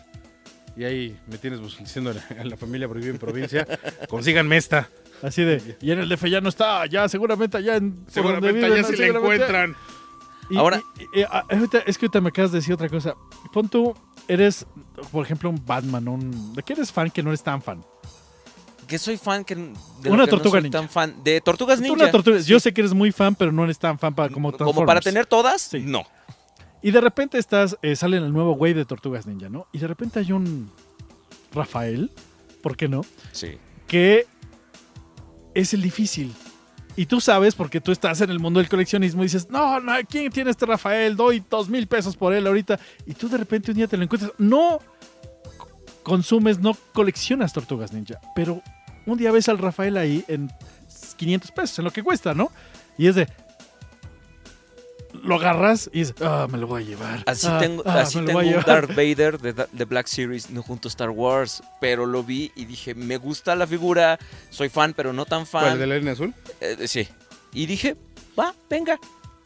[0.76, 3.66] Y ahí me tienes pues, diciendo a la, a la familia porque vive en provincia,
[4.08, 4.88] consíganme esta.
[5.24, 5.76] Así de.
[5.82, 7.96] Y en el DF ya no está, ya seguramente allá en.
[8.08, 8.88] Seguramente viven, allá ¿no?
[8.88, 9.76] se la encuentran.
[10.50, 10.82] Y- Ahora-
[11.14, 11.46] y- y- ah,
[11.86, 13.16] es que ahorita me acabas de decir otra cosa.
[13.52, 13.94] Pon tú,
[14.28, 14.66] eres,
[15.12, 16.54] por ejemplo, un Batman, un.
[16.56, 17.84] ¿De qué eres fan que no eres tan fan?
[18.88, 20.80] Que soy fan que de Una que no tortuga soy ninja.
[20.80, 21.94] tan fan de Tortugas Ninja.
[22.04, 22.46] una tortuga- Sí.
[22.50, 25.02] Yo sé que eres muy fan, pero no eres tan fan para, como como para
[25.02, 25.80] tener todas, Sí.
[25.80, 26.04] no.
[26.82, 29.68] Y de repente estás, eh, sale en el nuevo wave de Tortugas Ninja, ¿no?
[29.74, 30.72] Y de repente hay un
[31.54, 32.12] Rafael,
[32.64, 33.02] ¿por qué no?
[33.34, 33.58] Sí.
[33.88, 34.26] Que
[35.54, 36.34] es el difícil.
[36.98, 39.94] Y tú sabes, porque tú estás en el mundo del coleccionismo y dices, no, no,
[40.10, 41.16] ¿quién tiene este Rafael?
[41.16, 42.80] Doy dos mil pesos por él ahorita.
[43.06, 44.32] Y tú de repente un día te lo encuentras.
[44.40, 44.80] No
[46.02, 48.20] consumes, no coleccionas Tortugas Ninja.
[48.36, 48.64] Pero
[49.06, 50.52] un día ves al Rafael ahí en
[51.18, 52.52] 500 pesos, en lo que cuesta, ¿no?
[52.98, 53.28] Y es de...
[55.28, 57.24] Lo agarras y dices, ah, me lo voy a llevar.
[57.26, 58.66] Así Ah, tengo, ah, así tengo un llevar".
[58.66, 62.96] Darth Vader de, Black Series, no junto a Star Wars, pero lo vi y dije,
[62.96, 64.18] me gusta la figura,
[64.50, 65.80] soy fan, pero no tan ¿Cuál, fan.
[65.80, 66.34] de la línea azul?
[66.62, 67.08] Eh, sí.
[67.54, 67.96] Y dije,
[68.40, 68.98] va, venga.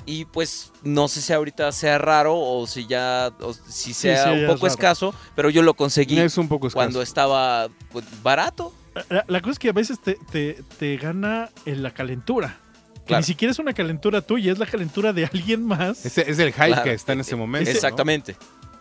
[0.05, 4.29] Y pues no sé si ahorita sea raro o si ya, o si sea sí,
[4.31, 8.73] un es poco escaso, pero yo lo conseguí Es un poco cuando estaba pues, barato.
[9.09, 12.57] La, la cosa es que a veces te, te- te gana en la calentura.
[13.01, 13.21] Que Claro.
[13.21, 16.05] ni siquiera es una calentura tuya, es la calentura de alguien más.
[16.05, 16.83] Es el hype Claro.
[16.83, 17.69] que está en ese momento.
[17.69, 18.35] Exactamente.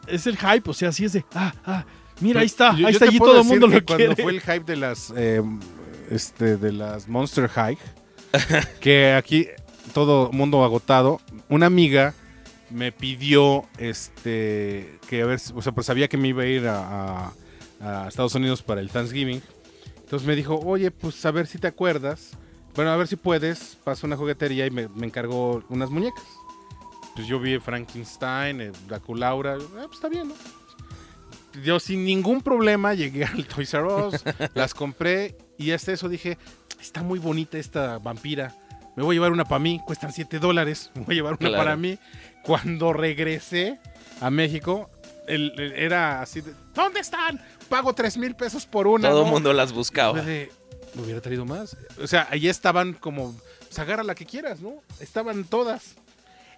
[0.06, 1.84] Es el hype, o sea, así es de, ah, ah,
[2.20, 4.22] mira, ahí está, Yo- ahí está, allí todo el mundo que lo cuando quiere.
[4.22, 5.42] fue el hype de las eh,
[6.10, 7.78] este de las Monster High
[8.80, 9.46] que aquí
[9.94, 12.14] todo mundo agotado una amiga
[12.70, 16.46] me pidió este que a ver si- o sea pues sabía que me iba a
[16.46, 16.78] ir a,
[17.80, 19.42] a- a Estados Unidos para el Thanksgiving
[20.02, 22.32] entonces me dijo oye pues a ver si te acuerdas
[22.74, 26.24] bueno a ver si puedes pasa una juguetería y me, me encargó unas muñecas
[27.14, 30.34] pues yo vi Frankenstein eh, Draculaura ah, pues está bien ¿no?
[31.64, 36.38] yo sin ningún problema llegué al Toys R Us, las compré y hasta eso dije,
[36.80, 38.54] está muy bonita esta vampira,
[38.96, 41.48] me voy a llevar una para mí, cuestan 7 dólares, me voy a llevar una
[41.50, 41.56] Claro.
[41.58, 41.98] para mí.
[42.44, 43.78] Cuando regresé
[44.20, 44.88] a México,
[45.26, 47.38] el- el- era así, de, ¿dónde están?
[47.68, 49.10] Pago 3 mil pesos por una.
[49.10, 49.32] Todo el ¿no?
[49.32, 50.22] mundo las buscaba.
[50.22, 50.50] de,
[50.94, 51.76] me hubiera traído más.
[52.02, 54.82] O sea, ahí estaban como, pues agarra la que quieras, ¿no?
[55.00, 55.94] Estaban todas.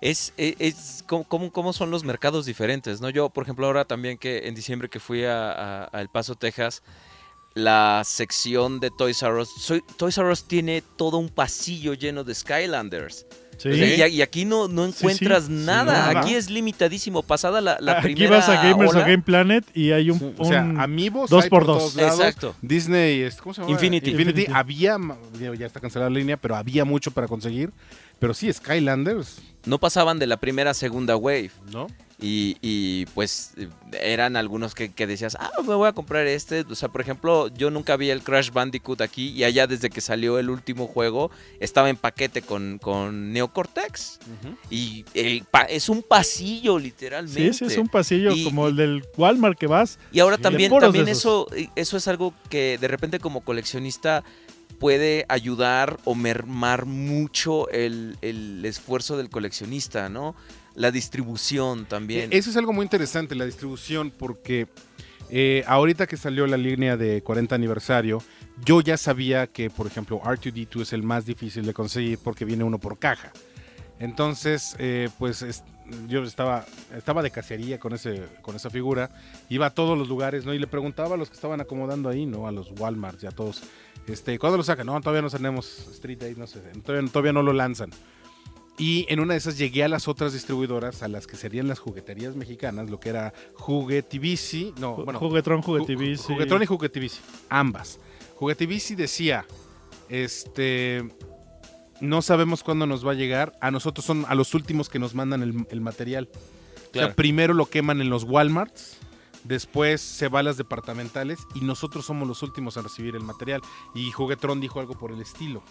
[0.01, 3.09] Es, es, es cómo- cómo son los mercados diferentes, ¿no?
[3.11, 6.35] Yo, por ejemplo, ahora también que en diciembre que fui a, a- a El Paso,
[6.35, 6.83] Texas,
[7.55, 9.51] la sección de Toys R Us,
[9.97, 13.27] Toys R Us tiene todo un pasillo lleno de Skylanders.
[13.63, 13.69] Sí.
[13.71, 14.99] O sea, y, y aquí no, no Sí, sí.
[15.05, 15.93] encuentras Sí, nada.
[16.09, 16.21] nada.
[16.21, 17.23] Aquí es limitadísimo.
[17.23, 20.19] Pasada la, la Aquí primera vas a Gamers ola- o Game Planet y hay un,
[20.19, 21.95] Sí, o sea, amigos dos por dos.
[21.95, 22.19] lados.
[22.19, 22.55] Exacto.
[22.63, 23.73] Disney, ¿cómo se llama?
[23.73, 24.11] Infinity.
[24.11, 24.41] Infinity.
[24.43, 24.59] Infinity.
[24.59, 24.99] Había,
[25.59, 27.71] ya está cancelada la línea, pero había mucho para conseguir.
[28.23, 31.51] Pero sí, Skylanders, No pasaban de la primera a segunda wave.
[31.73, 31.89] ¿no?
[32.25, 33.53] Y, y, pues
[34.01, 36.61] eran algunos que, que decías, ah, me voy a comprar este.
[36.71, 40.01] O sea, por ejemplo, yo nunca vi el Crash Bandicoot aquí y allá desde que
[40.01, 44.21] salió el último juego estaba en paquete con, con Neocortex.
[44.71, 47.53] Y el pa- es un pasillo, literalmente.
[47.53, 49.99] Sí, sí, es un pasillo Y- como el del Walmart que vas.
[50.13, 54.23] Y ahora también, también eso, eso es algo que de repente como coleccionista
[54.83, 60.35] puede ayudar o mermar mucho el, el esfuerzo del coleccionista, ¿no?
[60.75, 62.31] La distribución también.
[62.33, 64.67] Eso es algo muy interesante, la distribución, porque
[65.31, 68.25] eh, ahorita que salió la línea de 40 aniversario,
[68.65, 72.65] yo ya sabía que, por ejemplo, R2D2 es el más difícil de conseguir porque viene
[72.65, 73.31] uno por caja.
[74.01, 75.63] Entonces, eh, pues es-
[76.09, 76.65] yo estaba,
[76.97, 79.11] estaba de cacería con, ese, con esa figura,
[79.49, 80.53] iba a todos los lugares, ¿no?
[80.55, 82.47] Y le preguntaba a los que estaban acomodando ahí, ¿no?
[82.47, 83.63] A los Walmart y a todos,
[84.07, 84.87] este, ¿cuándo lo sacan?
[84.87, 87.91] No, todavía no tenemos Street Day, no sé, todavía, todavía no lo lanzan.
[88.79, 91.79] Y en una de esas llegué a las otras distribuidoras, a las que serían las
[91.79, 96.23] jugueterías mexicanas, lo que era Juguetivici, no, bueno, Juguetron, Ju- Juguetivici.
[96.25, 97.99] Juguetron y Juguetivici, ambas.
[98.37, 99.45] Juguetivici decía,
[100.09, 101.05] este,
[102.03, 105.15] no sabemos cuándo nos va a llegar, a nosotros son a los últimos que nos
[105.15, 106.29] mandan el, el material.
[106.91, 108.99] O sea, primero lo queman en los Walmarts,
[109.45, 113.63] después se va a las departamentales y nosotros somos los últimos en recibir el material.
[113.95, 115.63] Y Juguetron dijo algo por el estilo.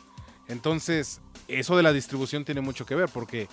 [0.48, 3.50] Entonces, eso de la distribución tiene mucho que ver porque,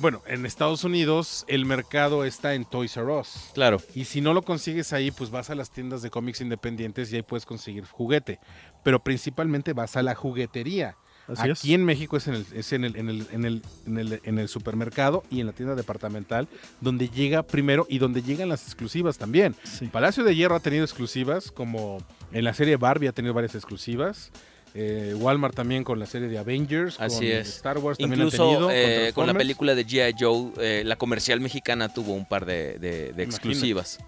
[0.00, 3.50] bueno, en Estados Unidos el mercado está en Toys R Us.
[3.54, 3.78] Claro.
[3.94, 7.16] Y si no lo consigues ahí, pues vas a las tiendas de cómics independientes y
[7.16, 8.40] ahí puedes conseguir juguete.
[8.84, 10.96] Pero principalmente vas a la juguetería.
[11.28, 11.74] Así Aquí es.
[11.78, 14.38] en México es en el, es en el, en el, en el, en el, en
[14.38, 16.48] el supermercado y en la tienda departamental
[16.80, 19.54] donde llega primero y donde llegan las exclusivas también.
[19.62, 19.86] Sí.
[19.88, 21.98] Palacio de Hierro ha tenido exclusivas, como
[22.32, 24.30] en la serie Barbie ha tenido varias exclusivas.
[24.74, 27.48] Eh, Walmart también con la serie de Avengers, Así con es.
[27.56, 28.70] Star Wars también han Incluso tenido.
[28.70, 28.74] eh,
[29.14, 29.38] con la Transformers.
[29.38, 30.14] película de G.I.
[30.18, 33.98] Joe, eh, la comercial mexicana tuvo un par de, de- de exclusivas.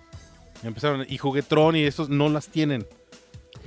[0.62, 2.86] Empezaron, y Juguetron y esos no las tienen.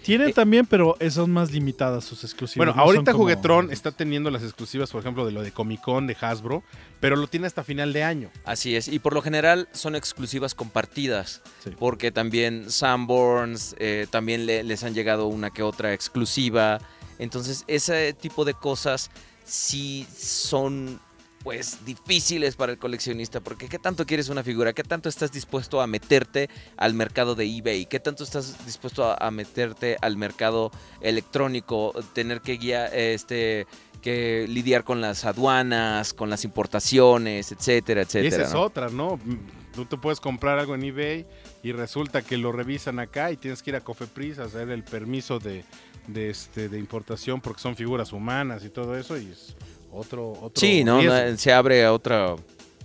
[0.04, 2.58] Tienen Eh, también, pero son más limitadas sus exclusivas.
[2.58, 5.82] Bueno, no ahorita como- Juguetron está teniendo las exclusivas, por ejemplo, de lo de Comic
[5.82, 6.64] Con, de Hasbro,
[7.00, 8.30] pero lo tiene hasta final de año.
[8.46, 8.88] Así es.
[8.88, 11.42] Y por lo general son exclusivas compartidas.
[11.64, 11.72] Sí.
[11.80, 16.80] Porque también Sanborns, eh, también le- les han llegado una que otra exclusiva.
[17.20, 19.10] Entonces, ese tipo de cosas
[19.46, 21.00] sí son
[21.44, 24.72] pues difíciles para el coleccionista, porque ¿qué tanto quieres una figura?
[24.74, 27.86] ¿Qué tanto estás dispuesto a meterte al mercado de eBay?
[27.86, 31.94] ¿Qué tanto estás dispuesto a, a meterte al mercado electrónico?
[32.14, 33.68] Tener que guiar, este,
[34.02, 38.36] que lidiar con las aduanas, con las importaciones, etcétera, Y etcétera.
[38.44, 39.18] esa es otra, ¿no?
[39.18, 39.38] Mm,
[39.74, 41.26] Tú te puedes comprar algo en eBay
[41.64, 44.84] y resulta que lo revisan acá y tienes que ir a Cofepris a hacer el
[44.84, 45.66] permiso de,
[46.06, 49.56] de, este, de importación porque son figuras humanas y todo eso y es
[49.94, 51.00] otro, otro Sí, ¿no?
[51.00, 51.38] riesgo.
[51.38, 52.36] Se abre a otra,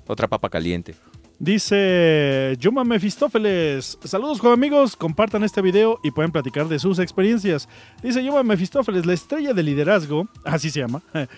[0.07, 0.94] otra papa caliente.
[1.40, 3.97] Dice Yuma Mefistófeles.
[4.05, 4.97] Saludos, joven amigos.
[4.97, 7.68] Compartan este video y pueden platicar de sus experiencias.
[8.03, 10.29] Dice Yuma Mefistófeles, la estrella de liderazgo.
[10.44, 11.01] Así se llama.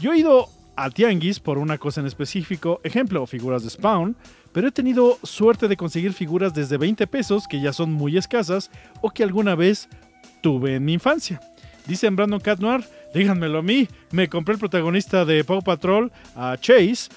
[0.00, 2.80] Yo he ido a Tianguis por una cosa en específico.
[2.84, 4.16] Ejemplo, figuras de Spawn.
[4.52, 8.70] Pero he tenido suerte de conseguir figuras desde 20 pesos, que ya son muy escasas,
[9.00, 9.88] o que alguna vez
[10.42, 11.38] tuve en mi infancia.
[11.86, 13.88] Dice Brandon Cat Noir, díganmelo a mí.
[14.12, 17.08] Me compré el protagonista de Paw Patrol, a Chase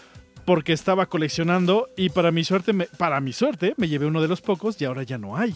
[0.46, 4.28] porque estaba coleccionando y para mi suerte me, para mi suerte me llevé uno de
[4.28, 5.56] los pocos y ahora ya no hay.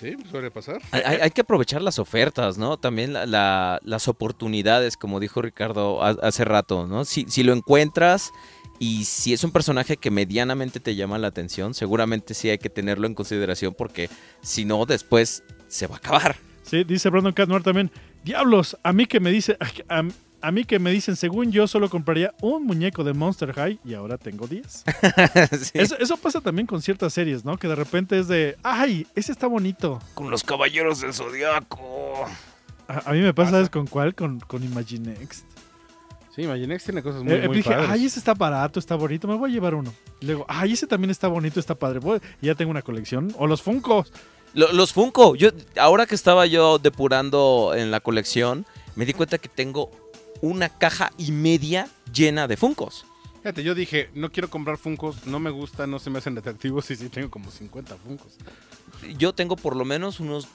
[0.00, 0.80] Sí, suele pasar.
[0.90, 2.76] Hay, que aprovechar las ofertas, ¿no?
[2.76, 7.04] También la- la- las oportunidades, como dijo Ricardo ha- hace rato, ¿no?
[7.04, 8.32] Si, si lo encuentras
[8.80, 12.68] y si es un personaje que medianamente te llama la atención, seguramente sí hay que
[12.70, 14.10] tenerlo en consideración porque
[14.42, 16.34] si no, después se va a acabar.
[16.62, 17.90] Sí, dice Brandon Catmore también.
[18.24, 19.56] Diablos, a mí que me dice
[19.88, 20.02] a,
[20.40, 23.94] a mí que me dicen, según yo solo compraría un muñeco de Monster High y
[23.94, 24.84] ahora tengo 10.
[25.60, 25.70] Sí.
[25.74, 27.56] Eso, eso pasa también con ciertas series, ¿no?
[27.58, 30.00] Que de repente es de, ay, ese está bonito.
[30.14, 32.24] Con los caballeros del zodiaco.
[32.88, 33.50] A, a mí me pasa.
[33.52, 34.14] ¿sabes con cuál?
[34.14, 35.44] Con, con Imaginext.
[36.34, 37.90] Sí, Imaginext tiene cosas muy, Eh, muy dije, padres.
[37.90, 39.92] ay, ese está barato, está bonito, me voy a llevar uno.
[40.20, 41.98] Y luego, ay, ese también está bonito, está padre.
[41.98, 43.34] Voy- y ya tengo una colección.
[43.38, 44.12] O los Funkos.
[44.54, 49.38] Lo- los Funko, yo ahora que estaba yo depurando en la colección, me di cuenta
[49.38, 49.90] que tengo
[50.40, 53.04] una caja y media llena de Funkos.
[53.42, 56.90] Fíjate, yo dije, no quiero comprar Funkos, no me gustan, no se me hacen atractivos
[56.90, 58.32] y sí tengo como 50 Funkos.
[59.18, 60.46] Yo tengo por lo menos unos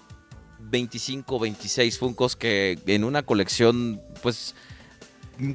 [0.59, 4.55] 25, 26 Funkos que en una colección, pues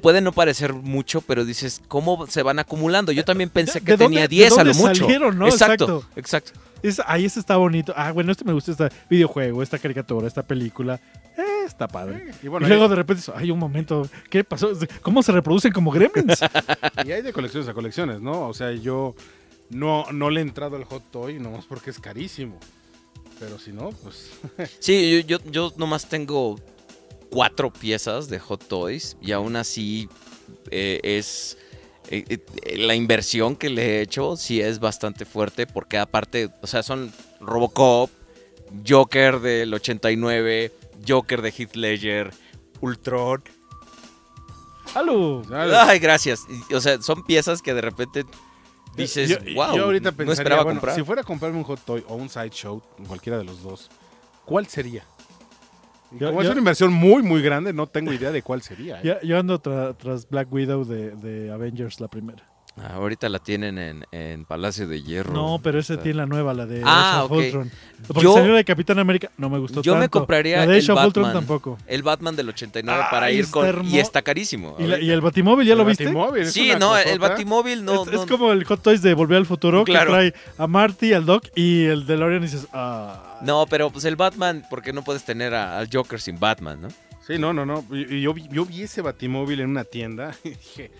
[0.01, 3.12] puede no parecer mucho, pero dices, ¿cómo se van acumulando?
[3.12, 4.95] Yo también pensé ¿De- que dónde- tenía de 10 a lo mucho.
[5.03, 5.47] salieron, no?
[5.49, 6.53] Exacto, exacto.
[6.83, 7.92] Es- ahí ese está bonito.
[7.97, 11.01] Ah, bueno, este me gusta, este videojuego, esta caricatura, esta película.
[11.38, 12.33] Eh, está padre.
[12.42, 14.71] Y bueno, y luego de repente, dices, ay, un momento, ¿qué pasó?
[15.01, 16.40] ¿Cómo se reproducen como gremlins?
[17.07, 18.49] Y hay de colecciones a colecciones, ¿no?
[18.49, 19.14] O sea, yo
[19.71, 22.59] no, no le he entrado al Hot Toy nomás porque es carísimo.
[23.40, 24.31] Pero si no, pues...
[24.81, 26.61] Sí, yo, yo, yo nomás tengo
[27.33, 30.09] cuatro piezas de Hot Toys y aún así
[30.71, 31.57] eh, es...
[32.11, 36.66] eh, eh, la inversión que le he hecho sí es bastante fuerte porque aparte, o
[36.66, 38.11] sea, son Robocop,
[38.87, 40.73] Joker del 89,
[41.09, 42.31] Joker de Heath Ledger,
[42.81, 43.42] Ultron.
[44.95, 45.42] ¡Halo!
[45.51, 46.45] Ay, gracias.
[46.75, 48.25] O sea, son piezas que de repente
[48.95, 50.97] dices, yo, wow, yo ahorita no pensaría, esperaba bueno, comprar.
[50.97, 53.88] si fuera a comprarme un Hot Toy o un Sideshow, cualquiera de los dos,
[54.45, 55.07] ¿cuál sería?
[56.18, 58.96] Yo- Como es yo- una inversión muy, muy grande, no tengo idea de cuál sería.
[58.98, 59.03] ¿eh?
[59.05, 62.42] Ya- yo ando tra- tras Black Widow de, de Avengers, la primera.
[62.78, 65.35] Ah, ahorita la tienen en, en Palacio de Hierro.
[65.35, 67.30] No, pero ese Está- tiene la nueva, la de Ah, Age of.
[67.32, 67.70] Ultron.
[68.06, 70.78] Porque Yo- salió la de Capitán América, no me gustó Yo me compraría La de
[70.78, 71.42] Age el of Ultron Batman.
[71.42, 71.78] tampoco.
[71.87, 73.66] El Batman del 89 Ay, para ir con...
[73.66, 74.76] hermo- Y está carísimo.
[74.78, 75.00] ¿Y, la- ahorita.
[75.06, 76.04] y el Batimóvil ya El lo viste?
[76.06, 77.18] Batimóvil, es Sí, no, el.
[77.18, 78.04] Batimóvil no...
[78.04, 80.06] es, no- es como el Hot Toys de Volver al Futuro, Claro.
[80.06, 83.38] que trae a Marty, al Doc y el DeLorean y dices, ah...
[83.42, 86.88] No, pero pues el Batman, porque no puedes tener a- al Joker sin Batman, ¿no?
[87.26, 87.85] Sí, no, no, no.
[87.94, 90.90] Yo, vi- yo vi ese Batimóvil en una tienda y dije,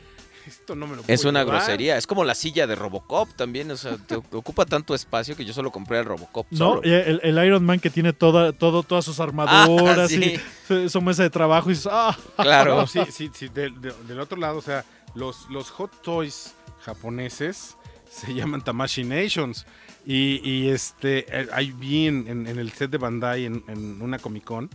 [0.47, 1.57] esto no me lo puedo Es una llevar.
[1.59, 1.97] grosería.
[1.97, 3.71] Es como la silla de Robocop también.
[3.71, 6.47] O sea, te ocupa tanto espacio que yo solo compré el Robocop.
[6.51, 6.81] No, solo.
[6.85, 10.41] y el, el Iron Man que tiene toda, todo, todas sus armaduras Ah, sí.
[10.71, 12.77] y su, mesa de trabajo y dices, ah, Claro.
[12.77, 16.55] No, sí, sí, sí, del, de- del otro lado, o sea, los, los Hot Toys
[16.85, 17.77] japoneses
[18.11, 19.67] se llaman Tamashi Nations.
[20.05, 24.03] Y, y, este, eh, ahí vi en, en- en el set de Bandai en, en
[24.03, 24.69] una Comic Con,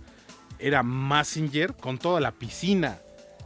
[0.60, 3.00] era Massinger con toda la piscina.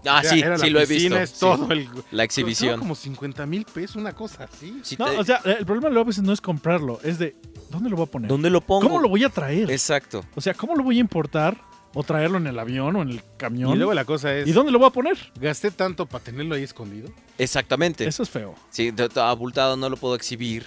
[0.05, 1.17] Ah, O sea, sí, era sí la lo he visto.
[1.17, 1.39] Es sí.
[1.39, 1.87] todo el...
[2.11, 2.79] La exhibición.
[2.79, 4.79] como 50 mil pesos, una cosa así.
[4.83, 7.35] Sí no, te- o sea, el problema luego a veces no es comprarlo, es de,
[7.69, 8.27] ¿dónde lo voy a poner?
[8.29, 8.81] ¿Dónde lo pongo?
[8.87, 9.69] ¿Cómo lo voy a traer?
[9.69, 10.25] Exacto.
[10.35, 11.57] O sea, ¿cómo lo voy a importar?
[11.93, 13.73] ¿O traerlo en el avión o en el camión?
[13.73, 15.17] Y luego la cosa es, ¿Y dónde lo voy a poner?
[15.35, 17.09] gasté tanto para tenerlo ahí escondido.
[17.37, 18.07] Exactamente.
[18.07, 18.55] Eso es feo.
[18.69, 20.65] Sí, abultado no lo puedo exhibir.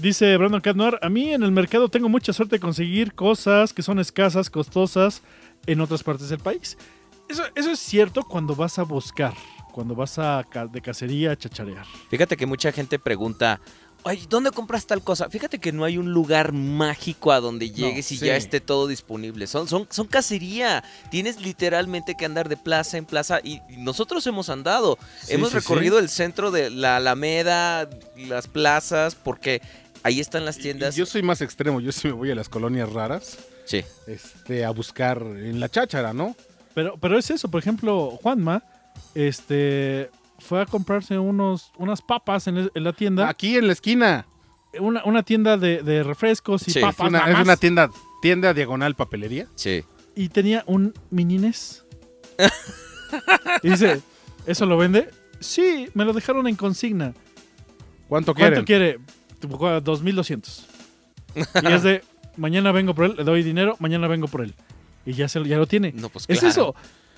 [0.00, 3.82] Dice Brandon Catnoir, a mí en el mercado tengo mucha suerte de conseguir cosas que
[3.82, 5.22] son escasas, costosas
[5.66, 6.76] en otras partes del país.
[7.28, 9.34] Eso, eso es cierto cuando vas a buscar,
[9.72, 11.84] cuando vas a ca- de cacería a chacharear.
[12.10, 13.60] Fíjate que mucha gente pregunta,
[14.04, 15.28] Ay, ¿dónde compras tal cosa?
[15.28, 18.26] Fíjate que no hay un lugar mágico a donde llegues y sí.
[18.26, 19.48] ya esté todo disponible.
[19.48, 20.84] Son, son, son cacería.
[21.10, 24.98] Tienes literalmente que andar de plaza en plaza y nosotros hemos andado.
[25.24, 29.60] Sí, hemos sí, recorrido el centro de la Alameda, las plazas, porque
[30.04, 30.94] ahí están las tiendas.
[30.96, 33.82] Y Yo soy más extremo, yo sí me voy a las colonias raras Sí.
[34.06, 36.36] este, a buscar en la cháchara, ¿no?
[36.78, 38.62] Pero, pero es eso, por ejemplo, Juanma,
[39.16, 43.72] este, fue a comprarse unos, unas papas en, el- en la tienda, Aquí en la
[43.72, 44.26] esquina.
[44.78, 47.90] una, una tienda de, de refrescos y Sí, papas una, es una tienda,
[48.22, 49.48] tienda diagonal papelería.
[49.56, 49.82] Sí.
[50.14, 51.84] y tenía un minines.
[53.64, 54.00] y dice,
[54.46, 55.10] ¿eso lo vende?
[55.40, 57.12] Sí, me lo dejaron en consigna.
[58.08, 58.52] ¿Cuánto quieren?
[58.54, 58.98] ¿Cuánto quiere?
[59.40, 60.66] Tipo, cua- 2200.
[61.34, 62.04] Y es de,
[62.36, 64.54] mañana vengo por él, le doy dinero, mañana vengo por él.
[65.08, 65.92] Y ya, se, lo- ya lo tiene.
[65.92, 66.50] No, pues Es claro.
[66.52, 66.74] eso.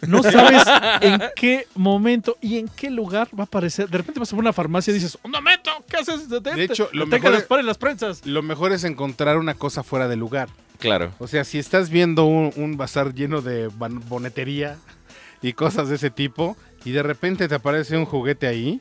[0.07, 0.63] No sabes
[1.03, 3.89] en qué momento y en qué lugar va a aparecer.
[3.91, 6.29] De repente vas a una farmacia y dices, un momento, ¿qué haces?
[6.31, 8.25] Detente, hecho, lo mejor es- las paren las prensas.
[8.25, 10.49] Lo mejor es encontrar una cosa fuera de lugar.
[10.79, 11.13] Claro.
[11.19, 13.69] O sea, si estás viendo un, un bazar lleno de
[14.09, 14.79] bonetería
[15.43, 18.81] y cosas de ese tipo y de repente te aparece un juguete ahí,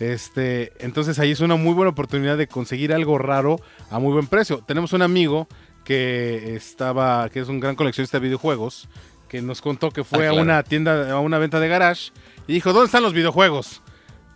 [0.00, 4.26] este, entonces ahí es una muy buena oportunidad de conseguir algo raro a muy buen
[4.26, 4.58] precio.
[4.66, 5.48] Tenemos un amigo
[5.86, 8.88] que estaba, que es un gran coleccionista de videojuegos,
[9.28, 12.10] que nos contó que fue Ah, a una tienda, a una venta de garage
[12.48, 13.82] y dijo, ¿dónde están los videojuegos?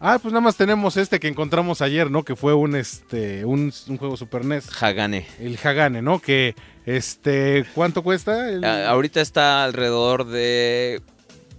[0.00, 2.22] Ah, pues nada más tenemos este que encontramos ayer, ¿no?
[2.24, 4.82] Que fue un, este, un, un juego Super NES.
[4.82, 5.26] Hagane.
[5.38, 6.20] El Hagane, ¿no?
[6.20, 6.54] Que,
[6.86, 8.48] este, ¿cuánto cuesta?
[8.48, 11.02] El- Ah, ahorita está alrededor de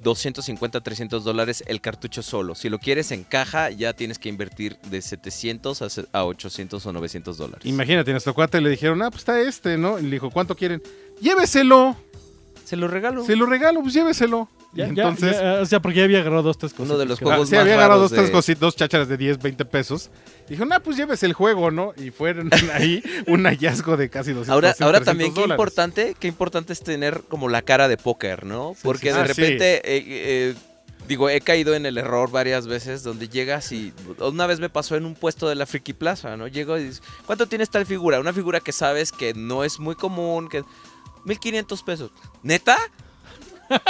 [0.04, 2.56] 250, 300 dólares el cartucho solo.
[2.56, 6.86] Si lo quieres en caja, ya tienes que invertir de 700 a se- a 800
[6.86, 7.66] o 900 dólares.
[7.66, 10.00] Imagínate, nuestro cuate le dijeron, ah, pues está este, ¿no?
[10.00, 10.82] Y le dijo, ¿cuánto quieren?
[11.22, 11.96] Lléveselo,
[12.66, 13.26] Se lo regalo.
[13.26, 14.50] se lo regalo, pues lléveselo.
[14.74, 16.92] Ya, entonces, ya, o sea, porque ya había agarrado dos, tres cosas.
[16.92, 19.10] Uno de los ah, juegos sí, más había agarrado dos, tres de- cositas, dos chácharas
[19.10, 20.10] de 10, 20 pesos.
[20.48, 21.94] Dijo, nah, pues llévese el juego, ¿no?
[21.98, 25.60] Y fueron ahí un hallazgo de casi 200 Ahora, 200, ahora 300 también qué dólares.
[25.60, 28.76] importante, qué importante es tener como la cara de póker, ¿no?
[28.82, 29.28] Porque sí, de sí.
[29.28, 30.56] repente, eh, eh,
[31.08, 34.96] digo, he caído en el error varias veces donde llegas y una vez me pasó
[34.96, 36.48] en un puesto de la Friki Plaza, ¿no?
[36.48, 38.22] Llego y dices, ¿cuánto tienes tal figura?
[38.22, 40.64] Una figura que sabes que no es muy común, que
[41.26, 42.12] 1500 pesos.
[42.42, 42.78] ¿Neta?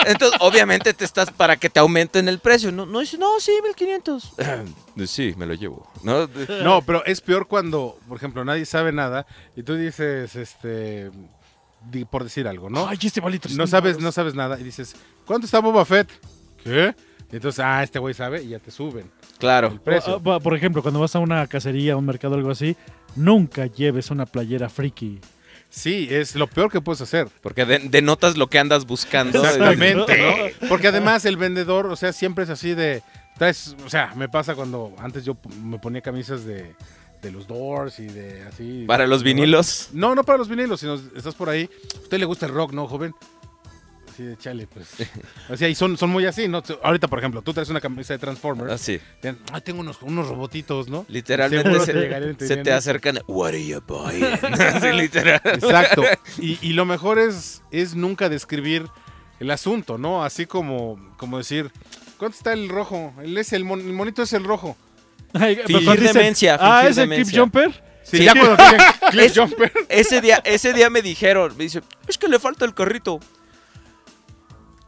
[0.06, 2.72] Entonces, obviamente te estás para que te aumenten el precio.
[2.72, 4.34] No, no dice, no, sí, 1500.
[5.08, 5.90] sí, me lo llevo.
[6.04, 6.28] No,
[6.64, 9.26] No, pero es peor cuando, por ejemplo, nadie sabe nada
[9.56, 11.12] y tú dices, este,
[11.90, 12.88] di- por decir algo, ¿no?
[12.88, 14.96] Ay, este vale 300 no sabes, no sabes nada y dices,
[15.26, 16.10] ¿cuánto está Boba Fett?
[16.64, 16.94] ¿Qué?
[17.32, 19.70] Y entonces, ah, este güey sabe y ya te suben claro.
[19.70, 20.22] el precio.
[20.26, 22.76] Ah, ah, Por ejemplo, cuando vas a una cacería, a un mercado o algo así,
[23.16, 25.20] nunca lleves una playera friki.
[25.74, 27.28] Sí, es lo peor que puedes hacer.
[27.42, 29.42] Porque de- denotas lo que andas buscando.
[29.44, 30.54] Exactamente.
[30.70, 33.02] Porque además el vendedor, o sea, siempre es así de.
[33.40, 36.76] traes- o sea, me pasa cuando antes yo me ponía camisas de,
[37.22, 38.84] de los Doors y de así.
[38.86, 39.90] Para los vinilos.
[39.94, 41.70] No, no para los vinilos, sino estás por ahí.
[41.96, 43.16] A usted le gusta el rock, ¿no, joven?
[44.12, 44.88] Así de chale, pues.
[45.50, 46.62] O sea, y son, son muy así, ¿no?
[46.84, 48.72] Ahorita, por ejemplo, tú traes una camisa de Transformers.
[48.72, 49.00] Así.
[49.22, 51.06] Te- Ah, tengo unos, unos robotitos, ¿no?
[51.08, 53.20] Literalmente se, te se acercan.
[53.28, 54.24] What are you buying?
[54.60, 55.42] Así, literal.
[55.46, 56.04] Exacto.
[56.40, 58.88] Y, y lo mejor es, es nunca describir
[59.40, 60.24] el asunto, ¿no?
[60.24, 61.72] Así como, como decir,
[62.18, 63.14] ¿cuánto está el rojo?
[63.24, 64.76] El, es el, mon- el monito es el rojo.
[65.34, 67.40] Ay, Fingir demencia, Ah, es el Clip demencia".
[67.40, 67.84] Jumper.
[68.04, 68.24] Sí, Sí.
[68.26, 68.58] ya cuando
[69.12, 69.72] clip Es- jumper.
[69.88, 73.20] Ese día, ese día me dijeron, me dice, es que le falta el carrito.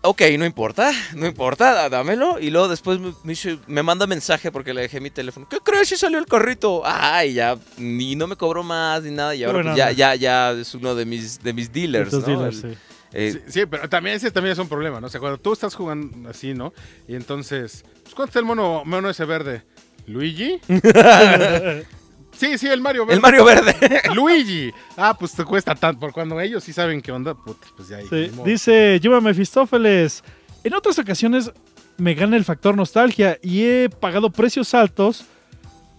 [0.05, 2.37] Ok, no importa, no importa, dá- dámelo.
[2.37, 5.47] Y luego después me, me dice- me manda mensaje porque le dejé mi teléfono.
[5.49, 6.81] ¿Qué crees si salió el carrito?
[6.85, 9.33] Ay, ya, ni no me cobró más ni nada.
[9.33, 12.19] Y ahora pues, ya, ya, ya es uno de mis, de mis dealers, ¿no?
[12.19, 12.77] dealers, El- sí.
[13.13, 15.07] eh, Sí, sí, pero también ese también es un problema, ¿no?
[15.07, 16.73] O sea, cuando tú estás jugando así, ¿no?
[17.07, 19.63] Y entonces, pues, ¿cuánto está el mono, mono ese verde?
[20.05, 20.59] ¿Luigi?
[22.35, 23.15] sí, sí, el Mario verde.
[23.15, 24.01] el Mario Verde.
[24.15, 24.71] Luigi.
[24.97, 25.99] Ah, pues te cuesta tanto.
[25.99, 27.99] Por cuando ellos sí saben qué onda, puta, pues ya.
[28.01, 28.45] Sí, modo.
[28.45, 30.23] Dice Yuma Mefistófeles.
[30.63, 31.51] En otras ocasiones
[31.97, 35.25] me gana el factor nostalgia y he pagado precios altos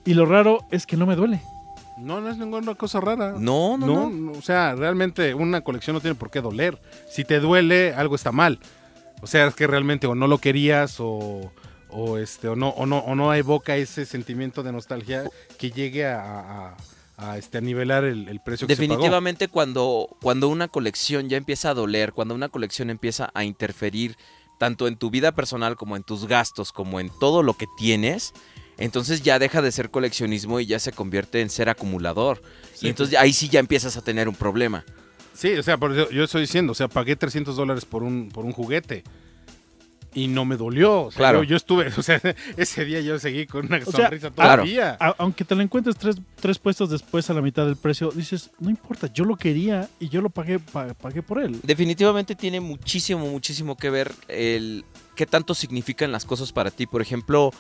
[0.04, 1.40] y lo raro es que no me duele.
[1.96, 3.34] No, no es ninguna cosa rara.
[3.38, 4.10] No, no, No, no.
[4.10, 6.80] no, o sea, realmente una colección no tiene por qué doler.
[7.08, 8.58] Si te duele, algo está mal.
[9.22, 11.52] O sea, es que realmente o no lo querías o,
[11.94, 15.24] o este o no o no o no evoca ese sentimiento de nostalgia
[15.58, 16.76] que llegue a, a-
[17.16, 18.90] a, este a nivelar el, el precio que se pagó.
[18.94, 24.16] Definitivamente cuando, cuando una colección ya empieza a doler, cuando una colección empieza a interferir
[24.58, 28.32] tanto en tu vida personal como en tus gastos, como en todo lo que tienes,
[28.78, 32.42] entonces ya deja de ser coleccionismo y ya se convierte en ser acumulador.
[32.74, 34.84] Sí, y entonces ahí sí ya empiezas a tener un problema.
[35.34, 38.28] Sí, o sea, por eso yo estoy diciendo, o sea, pagué 300 dólares por un,
[38.30, 39.04] por un juguete.
[40.14, 41.02] Y no me dolió.
[41.02, 41.42] O sea, Claro.
[41.42, 42.20] yo, yo estuve, o sea,
[42.56, 44.62] ese día yo seguí con una O sea, sonrisa claro.
[44.62, 44.96] todavía.
[45.18, 48.70] Aunque te lo encuentres tres, tres puestos después a la mitad del precio, dices, no
[48.70, 51.58] importa, yo lo quería y yo lo pagué, pa- pagué por él.
[51.64, 54.84] Definitivamente tiene muchísimo, muchísimo que ver el
[55.16, 56.86] qué tanto significan las cosas para ti.
[56.86, 57.52] Por ejemplo,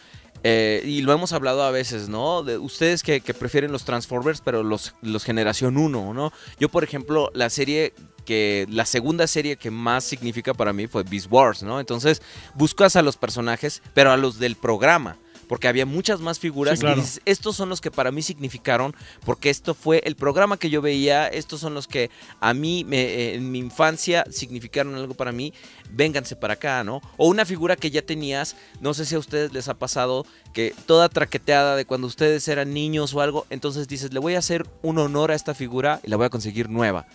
[0.42, 2.42] eh, y lo hemos hablado a veces, ¿no?
[2.42, 6.32] De ustedes que, que prefieren los Transformers, pero los, los generación 1, ¿no?
[6.58, 7.94] Yo, por ejemplo, la serie
[8.24, 11.80] que la segunda serie que más significa para mí fue Beast Wars, ¿no?
[11.80, 12.22] Entonces
[12.54, 15.16] buscas a los personajes, pero a los del programa.
[15.46, 16.96] Porque había muchas más figuras Sí, claro.
[16.96, 18.96] y dices, estos son los que para mí significaron,
[19.26, 22.10] porque esto fue el programa que yo veía, estos son los que
[22.40, 25.52] a mí me- eh, en mi infancia significaron algo para mí,
[25.90, 27.02] vénganse para acá, ¿no?
[27.18, 30.74] O una figura que ya tenías, no sé si a ustedes les ha pasado, que
[30.86, 34.66] toda traqueteada de cuando ustedes eran niños o algo, entonces dices, le voy a hacer
[34.80, 37.06] un honor a esta figura y la voy a conseguir nueva.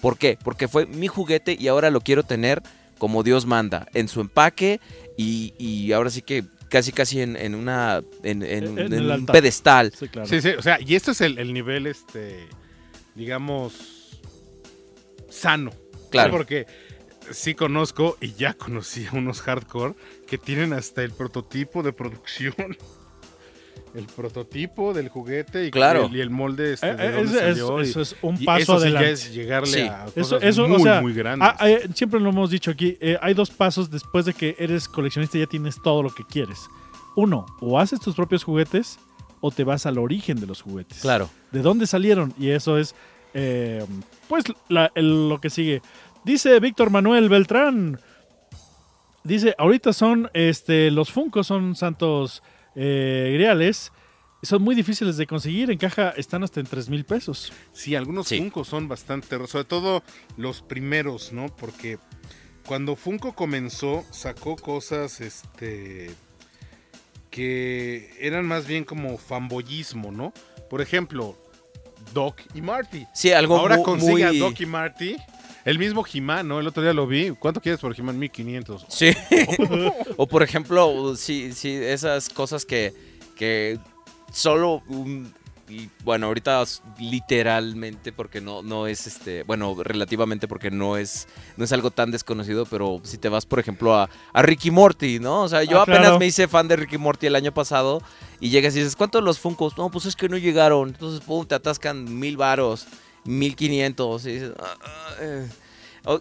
[0.00, 0.38] ¿Por qué?
[0.42, 2.62] Porque fue mi juguete y ahora lo quiero tener
[2.98, 4.80] como Dios manda, en su empaque
[5.16, 9.10] y, y ahora sí que casi casi en, en una en, en- En en el
[9.10, 9.92] un pedestal.
[9.98, 10.28] Sí, claro.
[10.28, 12.46] Sí, sí, o sea, y este es el, el nivel, este,
[13.14, 14.18] digamos,
[15.30, 15.70] sano.
[16.10, 16.30] Claro.
[16.30, 16.66] Sí, Porque
[17.30, 19.94] sí conozco y ya conocí a unos hardcore
[20.26, 22.54] que tienen hasta el prototipo de producción.
[23.94, 26.06] El prototipo del juguete y, Claro.
[26.06, 27.80] el, y el molde este, Eh, de eh, dónde es- salió.
[27.80, 29.12] y- eso es un paso eso sí ya adelante.
[29.12, 29.80] es llegarle Sí.
[29.80, 31.48] a Eso, cosas eso, muy, o sea, muy grandes.
[31.58, 34.88] ah, eh, siempre lo hemos dicho aquí, eh, hay dos pasos después de que eres
[34.88, 36.68] coleccionista y ya tienes todo lo que quieres.
[37.16, 38.98] Uno, o haces tus propios juguetes
[39.40, 41.00] o te vas al origen de los juguetes.
[41.00, 41.28] Claro.
[41.50, 42.34] ¿De dónde salieron?
[42.38, 42.94] Y eso es,
[43.34, 43.84] eh,
[44.28, 45.80] pues, la- el- lo que sigue.
[46.24, 47.98] Dice Víctor Manuel Beltrán.
[49.24, 52.42] Dice, ahorita son, este, los Funkos son santos
[52.80, 53.92] eh, griales.
[54.42, 55.68] Son muy difíciles de conseguir.
[55.70, 57.52] En caja están hasta en 3 mil pesos.
[57.72, 58.38] Sí, algunos Sí.
[58.38, 60.04] Funko son bastante, sobre todo
[60.36, 61.48] los primeros, ¿no?
[61.56, 61.98] Porque
[62.64, 66.10] cuando Funko comenzó, sacó cosas, este,
[67.30, 70.32] que eran más bien como fanboyismo, ¿no?
[70.70, 71.36] Por ejemplo,
[72.14, 73.06] Doc y Marty.
[73.12, 74.22] Sí, algo Ahora consigue muy...
[74.22, 75.16] a Doc y Marty.
[75.64, 76.60] El mismo He-Man, ¿no?
[76.60, 77.30] El otro día lo vi.
[77.30, 78.18] ¿Cuánto quieres por He-Man?
[78.18, 78.86] 1500.
[78.88, 79.10] Sí.
[80.16, 82.94] o por ejemplo, sí, sí, esas cosas que,
[83.36, 83.78] que
[84.32, 85.32] solo un
[85.70, 86.64] y, bueno, ahorita
[86.98, 92.10] literalmente porque no, no es este, bueno, relativamente porque no es, no es algo tan
[92.10, 95.42] desconocido, pero si te vas, por ejemplo, a, a Ricky Morty, ¿no?
[95.42, 96.18] O sea, yo Ah, apenas claro.
[96.18, 98.02] me hice fan de Ricky Morty el año pasado
[98.40, 99.76] y llegas y dices, ¿cuántos los Funkos?
[99.76, 100.88] No, pues es que no llegaron.
[100.88, 102.86] Entonces, pum, te atascan mil varos,
[103.28, 104.26] mil quinientos.
[104.26, 105.46] Y, dices, "Ah, ah, eh".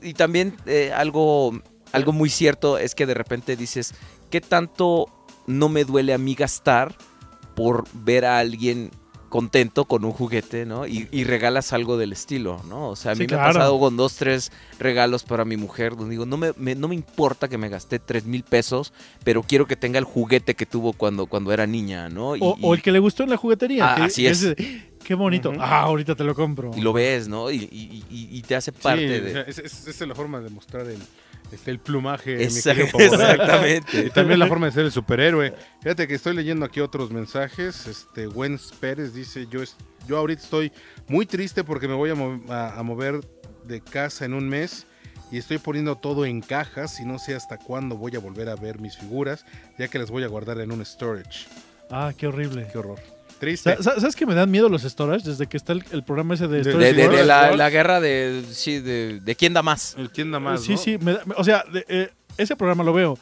[0.01, 1.59] Y también eh, algo,
[1.93, 3.93] algo muy cierto es que de repente dices,
[4.29, 5.07] ¿qué tanto
[5.45, 6.95] no me duele a mí gastar
[7.55, 8.91] por ver a alguien
[9.29, 10.87] contento con un juguete, ¿no?
[10.87, 12.89] Y, y regalas algo del estilo, ¿no?
[12.89, 13.43] O sea, a Sí, mí me claro.
[13.43, 16.87] ha pasado con dos, tres regalos para mi mujer, donde digo, no me, me- no
[16.87, 18.93] me importa que me gasté tres mil pesos,
[19.25, 22.35] pero quiero que tenga el juguete que tuvo cuando, cuando era niña, ¿no?
[22.37, 23.85] Y, O, o el que le gustó en la juguetería.
[23.95, 24.45] Ah, así es.
[25.07, 25.53] Qué bonito.
[25.57, 26.71] Ah, ahorita te lo compro.
[26.75, 27.49] y lo ves, ¿no?
[27.49, 29.29] Y, y- y- y te hace parte Sí, de...
[29.29, 30.99] o sea, es, es- esa es la forma de mostrar el,
[31.49, 32.35] este, el plumaje.
[32.35, 32.99] mi querido Pavo.
[32.99, 34.09] Y exactamente.
[34.09, 35.53] también la forma de ser el superhéroe.
[35.81, 37.87] Fíjate que estoy leyendo aquí otros mensajes.
[37.87, 39.77] Este, Wens Pérez dice, yo, es-
[40.09, 40.73] yo ahorita estoy
[41.07, 43.21] muy triste porque me voy a, mo- a- a mover
[43.63, 44.87] de casa en un mes
[45.31, 48.55] y estoy poniendo todo en cajas y no sé hasta cuándo voy a volver a
[48.57, 49.45] ver mis figuras,
[49.79, 51.47] ya que las voy a guardar en un storage.
[51.89, 52.67] Ah, qué horrible.
[52.71, 52.99] Qué horror.
[53.39, 53.77] Triste.
[53.81, 55.27] ¿Sabes que me dan miedo los storage?
[55.29, 56.79] Desde que está el, el programa ese de storage.
[56.79, 59.95] De, de- de Storage la, guerra de, sí, de, de quién da más.
[59.97, 60.77] El quién da más, sí, ¿no?
[60.77, 60.97] sí.
[60.99, 63.17] me da- o sea, de- eh, ese programa lo veo.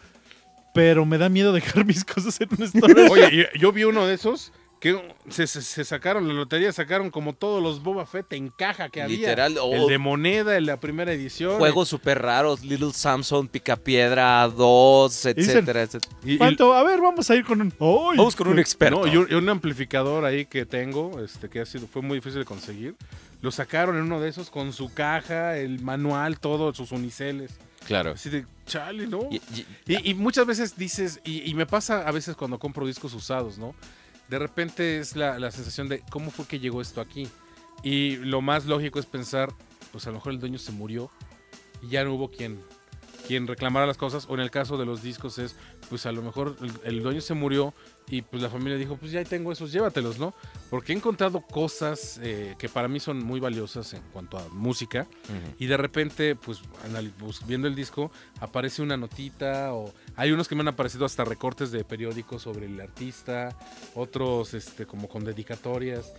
[0.73, 3.09] Pero me da miedo dejar mis cosas en un storage.
[3.09, 4.51] Oye, yo, yo vi uno de esos
[4.93, 8.89] que se, se- se sacaron, la lotería sacaron como todos los Boba Fett en caja
[8.89, 9.17] que había.
[9.17, 11.57] Literal, o- El de moneda, el de la primera edición.
[11.57, 16.15] Juegos súper raros, Little Samson, Picapiedra 2, Dicen- etcétera, etcétera.
[16.23, 16.73] Y- ¿Cuánto?
[16.73, 17.73] A ver, vamos a ir con un.
[17.79, 18.17] ¡Ay!
[18.17, 19.05] Vamos con un experto.
[19.05, 22.17] No, y un, y un amplificador ahí que tengo, este, que ha sido, fue muy
[22.17, 22.95] difícil de conseguir.
[23.41, 27.51] Lo sacaron en uno de esos con su caja, el manual, todo, sus uniceles.
[27.87, 28.11] Claro.
[28.11, 29.29] Así de, chale, ¿no?
[29.31, 32.85] Y- y- Y, y muchas veces dices, y, y me pasa a veces cuando compro
[32.87, 33.75] discos usados, ¿no?
[34.29, 37.27] De repente es la, la sensación de, ¿cómo fue que llegó esto aquí?
[37.83, 39.53] Y lo más lógico es pensar,
[39.91, 41.11] pues a lo mejor el dueño se murió
[41.81, 42.59] y ya no hubo quien,
[43.27, 44.25] quien reclamara las cosas.
[44.27, 45.55] O en el caso de los discos es,
[45.89, 47.73] pues a lo mejor el, el dueño se murió
[48.07, 50.33] y pues la familia dijo, pues ya tengo esos, llévatelos, ¿no?
[50.69, 55.07] Porque he encontrado cosas eh, que para mí son muy valiosas en cuanto a música.
[55.57, 56.61] Y de repente, pues,
[57.47, 61.71] viendo el disco, aparece una notita o hay unos que me han aparecido hasta recortes
[61.71, 63.57] de periódicos sobre el artista,
[63.95, 66.13] otros este como con dedicatorias.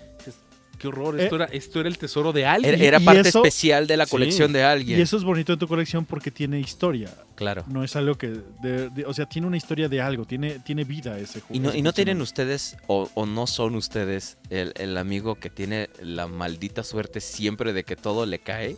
[0.79, 2.75] Qué horror, esto, Eh, era, esto era el tesoro de alguien.
[2.75, 4.11] Era, era y parte eso- especial de la Sí.
[4.11, 4.99] colección de alguien.
[4.99, 7.11] Y eso es bonito de tu colección porque tiene historia.
[7.35, 7.65] Claro.
[7.69, 8.29] No es algo que.
[8.63, 10.25] de- de- o sea, tiene una historia de algo.
[10.25, 11.55] Tiene, tiene vida ese juego.
[11.55, 15.51] Y no, y no tienen ustedes, o, o no son ustedes, el, el amigo que
[15.51, 18.77] tiene la maldita suerte siempre de que todo le cae.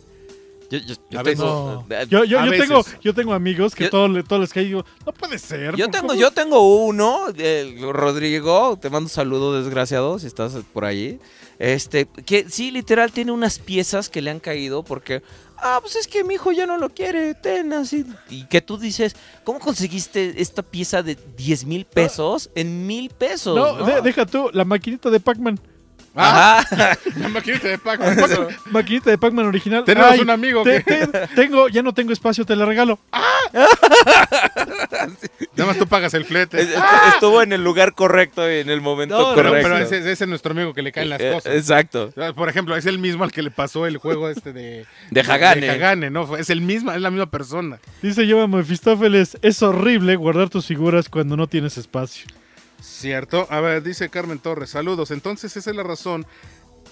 [0.71, 1.95] Yo, yo- yo tengo, No.
[1.95, 2.67] eh, Yo, yo, A yo veces.
[2.67, 5.39] tengo, yo tengo amigos que Yo- todo, le- todo les cae y digo, no puede
[5.39, 5.75] ser.
[5.75, 6.19] yo ¿cómo- tengo, cómo?
[6.19, 11.17] yo tengo uno, el Rodrigo, te mando un saludo desgraciado si estás por allí.
[11.59, 15.21] Este, que sí, literal tiene unas piezas que le han caído porque,
[15.57, 18.05] ah, pues es que mi hijo ya no lo quiere, ten así.
[18.29, 23.57] Y que tú dices, ¿cómo conseguiste esta pieza de 10 mil pesos en mil pesos?
[23.57, 23.85] No, no?
[23.85, 25.59] de- deja tú, la maquinita de Pac-Man.
[26.15, 26.97] Ah, Ajá.
[27.17, 28.17] la maquinita de Pac-Man.
[28.71, 29.83] Maquinita de Pac-Man original.
[29.85, 32.99] Tenemos Ay, un amigo te- que te- tengo, ya no tengo espacio, te la regalo.
[35.55, 36.61] nada más tú pagas el flete.
[36.61, 36.79] Es- est-
[37.13, 39.69] Estuvo en el lugar correcto y en el momento No, no, pero, correcto.
[39.69, 41.53] pero ese, ese es nuestro amigo que le caen las Eh, cosas.
[41.55, 42.11] Exacto.
[42.17, 44.85] Ah, Por ejemplo, es el mismo al que le pasó el juego este de...
[45.11, 45.61] De Hagane.
[45.61, 46.37] De Hagane, ¿no?
[46.37, 47.79] Es el mismo, es la misma persona.
[48.01, 52.25] Dice yo Mefistófeles, es horrible guardar tus figuras cuando no tienes espacio.
[52.81, 53.47] Cierto.
[53.49, 55.11] A ver, dice Carmen Torres, saludos.
[55.11, 56.25] Entonces esa es la razón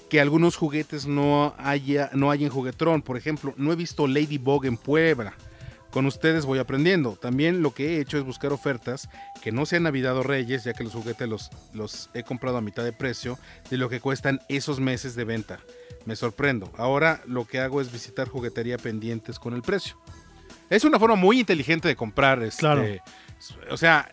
[0.09, 3.01] que algunos juguetes no haya, no hay en Juguetrón.
[3.01, 5.33] Por ejemplo, no he visto Ladybug en Puebla.
[5.91, 7.13] Con ustedes voy aprendiendo.
[7.13, 9.09] También lo que he hecho es buscar ofertas
[9.41, 12.61] que no sean Navidad o Reyes, ya que los juguetes los, los he comprado a
[12.61, 15.59] mitad de precio de lo que cuestan esos meses de venta.
[16.05, 16.71] Me sorprendo.
[16.77, 19.97] Ahora lo que hago es visitar juguetería pendientes con el precio.
[20.69, 22.43] Es una forma muy inteligente de comprar.
[22.43, 22.85] Este, Claro.
[23.69, 24.09] O sea,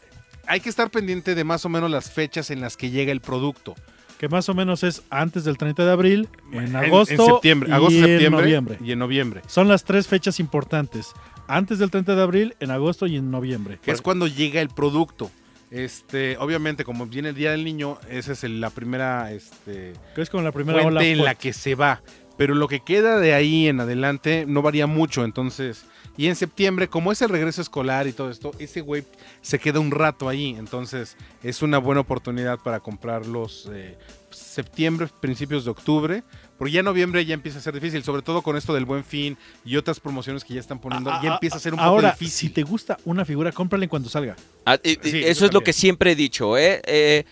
[0.46, 3.20] hay que estar pendiente de más o menos las fechas en las que llega el
[3.20, 3.74] producto.
[4.18, 7.68] Que más o menos es antes del 30 de abril, en En- agosto, en, septiembre,
[7.68, 8.78] y agosto, en septiembre noviembre.
[8.80, 9.42] y en noviembre.
[9.48, 11.12] Son las tres fechas importantes.
[11.48, 13.78] Antes del 30 de abril, en agosto y en noviembre.
[13.82, 15.30] Que es cuando llega el producto.
[15.70, 20.22] Este, obviamente, como viene el día del niño, esa es el- la primera este, Que
[20.22, 22.00] es como la primera ola en la que se va.
[22.38, 25.24] Pero lo que queda de ahí en adelante no varía mucho.
[25.24, 25.84] Entonces,
[26.16, 29.04] y en septiembre, como es el regreso escolar y todo esto, ese güey
[29.42, 30.54] se queda un rato ahí.
[30.58, 33.98] Entonces, es una buena oportunidad para comprarlos eh,
[34.30, 36.22] septiembre, principios de octubre.
[36.56, 39.36] Porque ya noviembre ya empieza a ser difícil, sobre todo con esto del buen fin
[39.64, 41.10] y otras promociones que ya están poniendo.
[41.10, 42.48] Ah, ya empieza a ser un Ahora, poco difícil.
[42.48, 44.36] si te gusta una figura, cómprala en cuando salga.
[44.64, 46.80] Ah, y- y Sí, eso es lo que siempre he dicho, ¿eh?
[46.86, 47.24] Eh,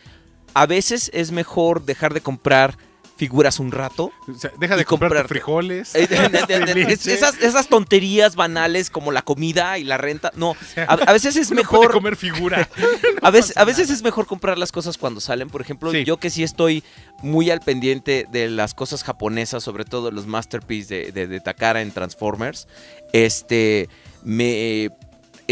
[0.55, 2.77] a veces es mejor dejar de comprar
[3.17, 4.11] figuras un rato.
[4.29, 5.29] O sea, deja de comprar comprarte.
[5.29, 5.93] frijoles.
[5.95, 10.33] Eh, esas, esas tonterías banales como la comida y la renta.
[10.35, 11.93] No, a, a veces es Uno mejor.
[11.93, 12.69] comer figura.
[13.23, 15.49] A veces, a veces es mejor comprar las cosas cuando salen.
[15.49, 16.05] Por ejemplo, Sí.
[16.05, 16.83] yo que sí estoy
[17.23, 21.83] muy al pendiente de las cosas japonesas, sobre todo los masterpieces de, de, de Takara
[21.83, 22.67] en Transformers.
[23.13, 23.89] Este
[24.25, 24.91] me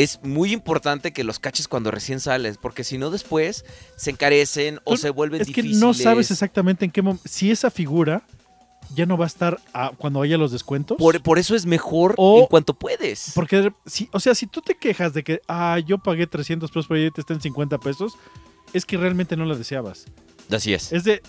[0.03, 3.65] es muy importante que los caches cuando recién sales, porque si no después
[3.97, 5.79] se encarecen o se vuelven Es que difíciles.
[5.81, 7.23] no sabes exactamente en qué momento.
[7.29, 8.23] Si esa figura
[8.95, 10.97] ya no va a estar a- cuando haya los descuentos.
[10.99, 13.33] Por, por eso es mejor O- en cuanto puedes.
[13.35, 16.87] Porque, si, o sea, si tú te quejas de que, ah, yo pagué 300 pesos
[16.89, 18.15] por ella y te está en 50 pesos,
[18.73, 20.07] es que realmente no la deseabas.
[20.51, 21.23] Así es, Es de,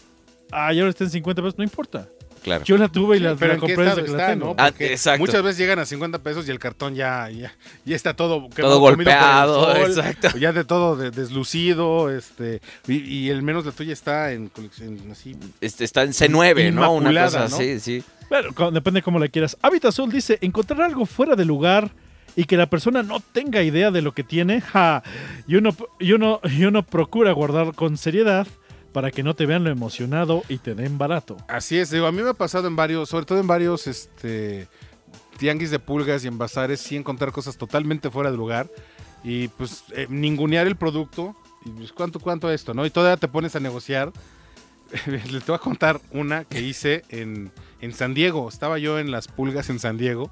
[0.52, 2.08] ah, ahora está en 50 pesos, no importa.
[2.44, 2.64] Claro.
[2.66, 4.46] Yo la tuve y la, Pero la en compré desde que la está, tengo.
[4.48, 4.56] ¿no?
[4.58, 5.20] Ah, exacto.
[5.20, 7.54] muchas veces llegan a 50 pesos y el cartón ya, ya,
[7.86, 10.38] ya está todo Todo comido por el golpeado, sol, exacto.
[10.38, 14.98] Ya de todo de- deslucido, este, y, y el menos la tuya está en colección
[15.12, 15.36] así.
[15.62, 16.94] Este, está en C9, ¿no?
[16.94, 17.46] Una cosa ¿no?
[17.46, 18.04] así, sí.
[18.30, 19.58] Bueno, co- depende cómo la quieras.
[19.62, 21.92] Hábitat Azul dice, encontrar algo fuera de lugar
[22.36, 25.04] y que la persona no tenga idea de lo que tiene, ja,
[25.48, 28.48] y uno, y uno, y uno procura guardar con seriedad
[28.94, 31.38] para que no te vean lo emocionado y te den barato.
[31.48, 34.68] Así es, digo, a mí me ha pasado en varios, sobre todo en varios este,
[35.38, 38.70] tianguis de pulgas y en bazares, sí encontrar cosas totalmente fuera de lugar
[39.24, 41.36] y pues eh, ningunear el producto
[41.66, 42.86] y pues cuánto, cuánto esto, ¿no?
[42.86, 44.12] Y todavía te pones a negociar.
[45.06, 48.50] Les voy a contar una que hice en, en San Diego.
[48.50, 50.32] Estaba yo en las pulgas en San Diego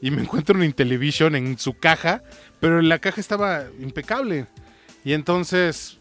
[0.00, 2.22] y me encuentro un Intellivision en su caja,
[2.60, 4.46] pero la caja estaba impecable.
[5.04, 5.98] Y entonces,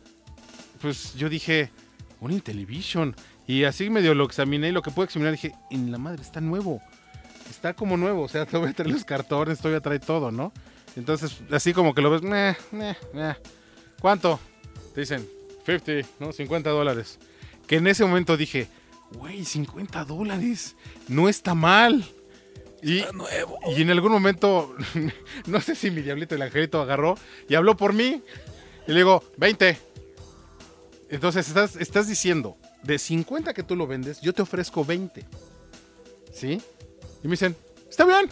[0.82, 1.72] pues yo dije,
[2.20, 3.15] un Intellivision.
[3.47, 6.41] Y así medio lo examiné y lo que puedo examinar dije, en la madre, está
[6.41, 6.82] nuevo.
[7.49, 10.53] Está como nuevo, o sea, todavía trae los cartones, todavía trae todo, ¿no?
[10.95, 13.36] Entonces, así como que lo ves, meh, meh, meh.
[13.99, 14.39] ¿cuánto?
[14.93, 15.28] Te dicen,
[15.65, 16.32] 50, ¿no?
[16.32, 17.20] 50 dólares.
[17.67, 18.67] Que en ese momento dije,
[19.13, 20.76] güey, 50 dólares,
[21.07, 22.05] no está mal.
[22.82, 23.03] Y,
[23.76, 24.76] y en algún momento,
[25.45, 27.17] no sé si mi diablito el angelito agarró
[27.47, 28.24] y habló por mí.
[28.88, 29.89] Y le digo, 20.
[31.10, 35.26] Entonces estás, estás diciendo, de 50 que tú lo vendes, yo te ofrezco 20.
[36.32, 36.62] ¿Sí?
[37.24, 37.55] Y me dicen,
[37.89, 38.30] está bien.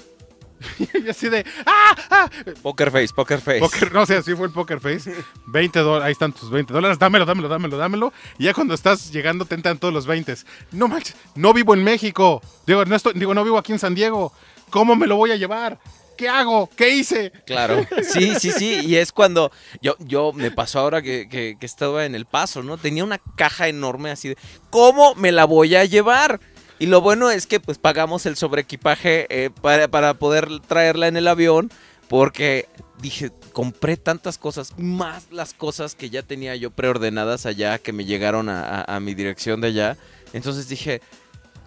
[1.05, 1.95] y así de, ¡ah!
[2.09, 2.30] ¡ah!
[2.61, 3.59] Poker face, poker face.
[3.59, 5.13] Poker, no sé, así fue el poker face.
[5.47, 8.13] 20 dólares, ahí están tus 20 dólares, dámelo, dámelo, dámelo, dámelo.
[8.38, 10.36] Y ya cuando estás llegando te entran todos los 20.
[10.71, 12.41] No manches, no vivo en México.
[12.65, 14.34] Digo, no, estoy, digo, no vivo aquí en San Diego.
[14.69, 15.80] ¿Cómo me lo voy a llevar?
[16.18, 16.70] ¿Qué hago?
[16.76, 17.32] ¿Qué hice?
[17.45, 19.51] Claro, sí, sí, sí, y es cuando
[19.82, 22.78] yo, yo me pasó ahora que, estaba en El Paso, ¿no?
[22.78, 24.38] Tenía una caja enorme así de,
[24.70, 26.39] ¿cómo me la voy a llevar?
[26.80, 31.18] Y lo bueno es que pues pagamos el sobreequipaje eh, para, para poder traerla en
[31.18, 31.72] el avión,
[32.07, 32.68] porque
[33.01, 38.05] dije, compré tantas cosas, más las cosas que ya tenía yo preordenadas allá, que me
[38.05, 39.97] llegaron a- a mi dirección de allá.
[40.34, 41.01] Entonces dije,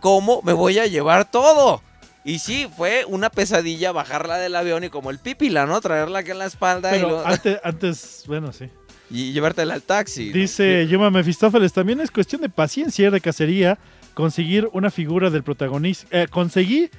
[0.00, 1.82] ¿cómo me voy a llevar todo?
[2.24, 5.80] Y sí, fue una pesadilla bajarla del avión y como el pípila, ¿no?
[5.80, 8.66] Traerla aquí en la espalda y, luego- antes, antes, bueno, sí.
[9.10, 10.26] y llevártela al taxi.
[10.28, 10.34] ¿no?
[10.34, 13.78] Dice Yuma Mefistófeles, también es cuestión de paciencia y de cacería
[14.14, 16.06] conseguir una figura del protagonista.
[16.10, 16.90] eh, conseguí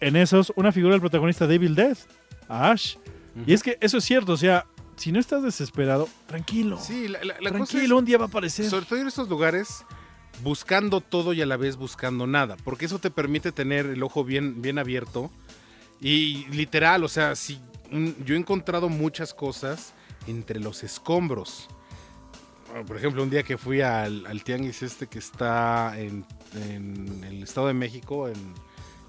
[0.00, 1.98] en esos una figura del protagonista de Evil Death,
[2.48, 2.96] a Ash.
[3.46, 4.64] Y es que eso es cierto, o sea,
[4.96, 6.78] si no estás desesperado, tranquilo.
[6.80, 8.68] Sí, la, la- la cosa es- tranquilo, un día va a aparecer.
[8.68, 9.84] Sobre todo en estos lugares,
[10.42, 14.24] buscando todo y a la vez buscando nada, porque eso te permite tener el ojo
[14.24, 15.30] bien, bien abierto.
[16.00, 17.60] Y literal, o sea, si
[18.24, 19.92] yo he encontrado muchas cosas
[20.26, 21.68] entre los escombros.
[22.74, 26.24] Ah, Por ejemplo, un día que fui al, al tianguis este que está en,
[26.68, 28.54] en el Estado de México, en,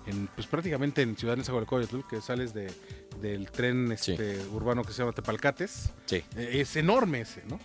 [0.08, 2.72] en, pues prácticamente en Ciudad Nezahualcóyotl, que sales de,
[3.22, 4.14] del tren Sí.
[4.14, 5.92] este, urbano que se llama Tepalcates.
[6.08, 6.24] Sí.
[6.36, 7.60] Eh, Es enorme ese, ¿no?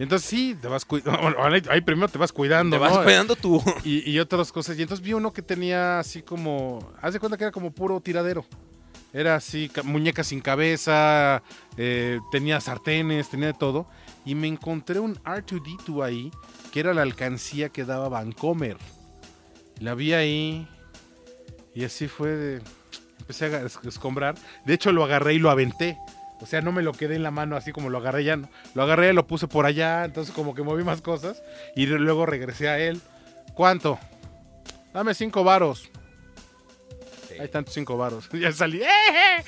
[0.00, 1.20] Entonces sí, te vas cuidando.
[1.70, 3.02] Ahí primero te vas cuidando, Te vas ¿no?
[3.04, 3.62] cuidando tú.
[3.84, 4.78] Y, y otras cosas.
[4.78, 6.90] Y entonces vi uno que tenía así como.
[7.02, 8.44] Haz de cuenta que era como puro tiradero.
[9.12, 11.42] Era así, ca- muñecas sin cabeza,
[11.76, 13.86] eh, tenía sartenes, tenía de todo.
[14.24, 16.30] Y me encontré un R2D2 ahí,
[16.72, 18.76] que era la alcancía que daba Vancomer.
[19.80, 20.68] La vi ahí.
[21.74, 22.62] Y así fue de.
[23.20, 24.34] Empecé a es- escombrar.
[24.64, 25.98] De hecho, lo agarré y lo aventé.
[26.40, 28.36] O sea, no me lo quedé en la mano así como lo agarré ya.
[28.36, 28.48] no.
[28.74, 30.04] Lo agarré, lo puse por allá.
[30.04, 31.42] Entonces, como que moví más cosas.
[31.76, 33.00] Y luego regresé a él.
[33.54, 33.98] ¿Cuánto?
[34.92, 35.90] Dame cinco varos.
[37.38, 38.28] Hay tantos cinco varos.
[38.32, 38.82] ya salí.
[38.82, 39.44] ¡eh!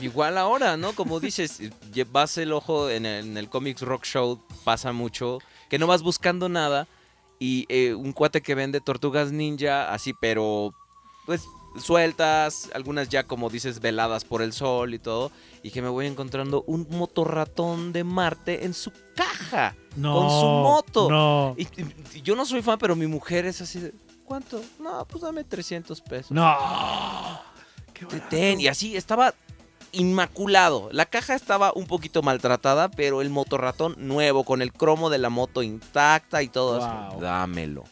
[0.00, 0.92] Igual ahora, ¿no?
[0.92, 1.60] Como dices,
[2.12, 6.02] vas el ojo en el, en el Comics Rock Show, pasa mucho, que no vas
[6.02, 6.86] buscando nada
[7.38, 10.72] y eh, un cuate que vende tortugas ninja, así, pero
[11.26, 11.44] pues
[11.80, 15.30] sueltas, algunas ya como dices veladas por el sol y todo,
[15.62, 20.14] y que me voy encontrando un motorratón de Marte en su caja No.
[20.14, 21.10] con su moto.
[21.10, 21.54] No.
[21.56, 23.92] Y, y- yo no soy fan, pero mi mujer es así de,
[24.24, 24.60] ¿cuánto?
[24.78, 26.30] No, pues dame 300 pesos.
[26.32, 26.56] No.
[27.94, 29.34] Qué ten, y así estaba
[29.92, 30.88] inmaculado.
[30.92, 35.30] La caja estaba un poquito maltratada, pero el motorratón nuevo, con el cromo de la
[35.30, 37.08] moto intacta y todo Wow.
[37.10, 37.20] eso.
[37.20, 37.84] Dámelo.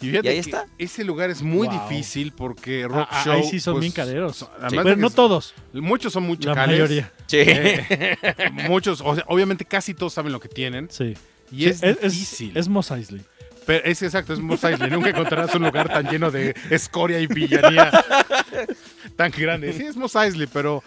[0.00, 0.66] Y, Y ahí que está.
[0.78, 1.88] Ese lugar es muy Wow.
[1.88, 3.32] difícil porque Rock Ah, ah, Show.
[3.34, 4.36] ahí sí son pues, bien careros.
[4.36, 4.76] son- Sí.
[4.82, 5.54] Pero no es- todos.
[5.74, 6.80] Muchos son muy La chacales.
[6.80, 7.12] mayoría.
[7.26, 7.36] Sí.
[7.40, 8.16] Eh,
[8.68, 10.88] muchos, o sea, obviamente casi todos saben lo que tienen.
[10.90, 11.14] Sí.
[11.52, 12.56] Y es, difícil.
[12.56, 13.22] Es, Mos Eisley.
[13.66, 14.90] Pero es exacto, es Mos Eisley.
[14.90, 17.90] Nunca encontrarás un lugar tan lleno de escoria y villanía
[19.16, 19.72] tan grande.
[19.72, 20.82] Sí, es Mos Eisley, pero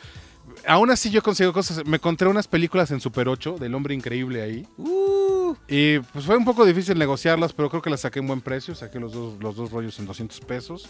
[0.68, 1.86] aún así yo consigo cosas.
[1.86, 4.68] Me encontré unas películas en Super 8 del hombre increíble ahí.
[4.78, 8.42] Uh, Y pues fue un poco difícil negociarlas, pero creo que las saqué en buen
[8.42, 8.76] precio.
[8.76, 10.90] Saqué los dos, los dos rollos en 200 pesos.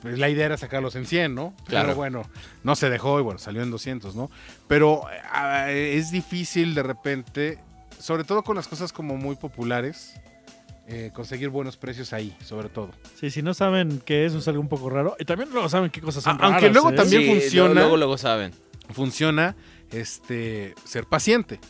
[0.00, 1.54] Pues la idea era sacarlos en 100, ¿no?
[1.66, 1.86] Claro.
[1.88, 2.22] Pero bueno,
[2.62, 4.30] no se dejó y bueno, salió en 200, ¿no?
[4.68, 5.02] Pero
[5.32, 7.58] ah, es difícil de repente,
[7.98, 10.14] sobre todo con las cosas como muy populares,
[10.86, 12.90] eh, conseguir buenos precios ahí, sobre todo.
[13.18, 15.16] Sí, si no saben qué es, es algo un poco raro.
[15.18, 16.94] Y también luego saben qué cosas son aunque raras, luego ¿eh?
[16.94, 17.74] también sí, funciona.
[17.74, 18.52] Luego, luego saben.
[18.90, 19.56] Funciona
[19.90, 21.60] este, ser paciente.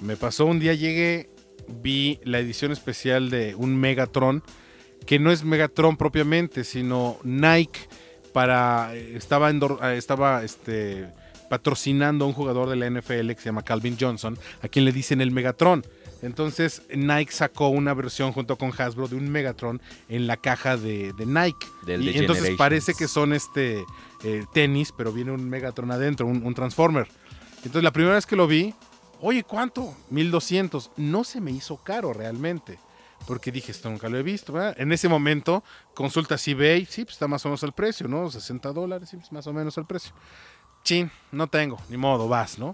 [0.00, 1.30] Me pasó un día, llegué,
[1.68, 4.42] vi la edición especial de un Megatron,
[5.06, 7.80] que no es Megatron propiamente, sino Nike
[8.32, 11.06] para estaba endor- estaba este
[11.50, 14.92] patrocinando a un jugador de la NFL que se llama Calvin Johnson, a quien le
[14.92, 15.84] dicen el Megatron.
[16.22, 21.12] Entonces Nike sacó una versión junto con Hasbro de un Megatron en la caja de,
[21.12, 21.66] de Nike.
[21.86, 23.84] Del y de entonces parece que son este
[24.24, 27.06] eh, tenis, pero viene un Megatron adentro, un, un Transformer.
[27.58, 28.74] Entonces la primera vez que lo vi,
[29.20, 29.94] oye, ¿cuánto?
[30.10, 30.90] 1200.
[30.96, 32.78] No se me hizo caro realmente.
[33.26, 34.74] Porque dije, esto nunca lo he visto, ¿verdad?
[34.78, 35.64] En ese momento,
[35.94, 38.30] consultas eBay, sí, pues está más o menos el precio, ¿no?
[38.30, 40.12] 60 dólares, sí, pues más o menos el precio.
[40.82, 42.72] Chin, no tengo, ni modo, vas, ¿no?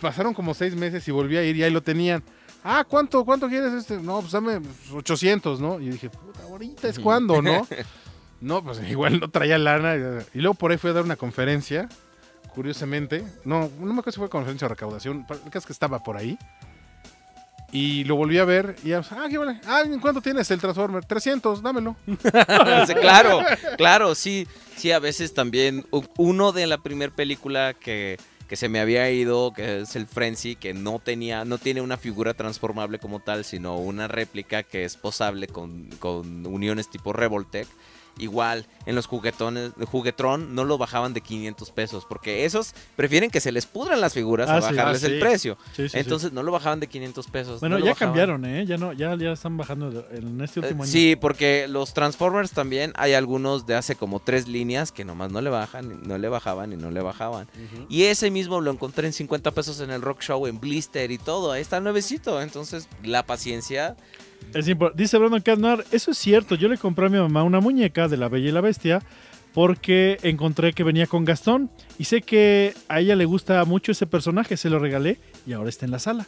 [0.00, 2.22] Pasaron como seis meses y volví a ir y ahí lo tenían.
[2.62, 3.98] Ah, ¿cuánto, cuánto quieres este?
[3.98, 4.60] No, pues dame
[4.92, 5.80] 800, ¿no?
[5.80, 7.66] Y dije, puta, ahorita es cuando, ¿no?
[8.44, 9.96] No, pues igual no traía lana.
[10.34, 11.88] Y luego por ahí fui a dar una conferencia,
[12.54, 13.24] curiosamente.
[13.44, 15.26] No, no me acuerdo si fue conferencia o recaudación.
[15.52, 16.38] Es que estaba por ahí.
[17.72, 19.60] Y lo volví a ver y ya, ah, qué vale.
[19.66, 21.04] Ah, ¿en ¿cuánto tienes el Transformer?
[21.04, 21.96] 300, dámelo.
[23.00, 23.40] Claro,
[23.76, 25.84] claro, sí, sí, a veces también
[26.16, 28.16] uno de la primera película que,
[28.48, 31.96] que se me había ido, que es el Frenzy, que no tenía, no tiene una
[31.96, 37.66] figura transformable como tal, sino una réplica que es posable con, con uniones tipo Revoltech.
[38.18, 43.40] Igual, en los juguetones, juguetrón no lo bajaban de 500 pesos, porque esos prefieren que
[43.40, 44.74] se les pudran las figuras Ah, a sí.
[44.74, 45.12] bajarles Ah, sí.
[45.12, 45.58] el precio.
[45.74, 45.98] Sí, sí, sí.
[45.98, 47.60] Entonces no lo bajaban de 500 pesos.
[47.60, 48.12] Bueno, no ya bajaban.
[48.12, 48.66] cambiaron, ¿eh?
[48.66, 50.92] Ya no, ya, ya están bajando en este Eh, último año.
[50.92, 55.40] Sí, porque los Transformers también hay algunos de hace como tres líneas que nomás no
[55.40, 57.48] le bajan, no le bajaban y no le bajaban.
[57.88, 61.18] Y ese mismo lo encontré en 50 pesos en el Rock Show, en Blister y
[61.18, 61.50] todo.
[61.52, 62.40] Ahí está nuevecito.
[62.40, 63.96] Entonces, la paciencia.
[64.52, 68.06] Es Dice Brandon Cadnar, eso es cierto, yo le compré a mi mamá una muñeca
[68.08, 69.02] de la Bella y la Bestia
[69.52, 74.06] porque encontré que venía con Gastón y sé que a ella le gusta mucho ese
[74.06, 76.26] personaje, se lo regalé y ahora está en la sala.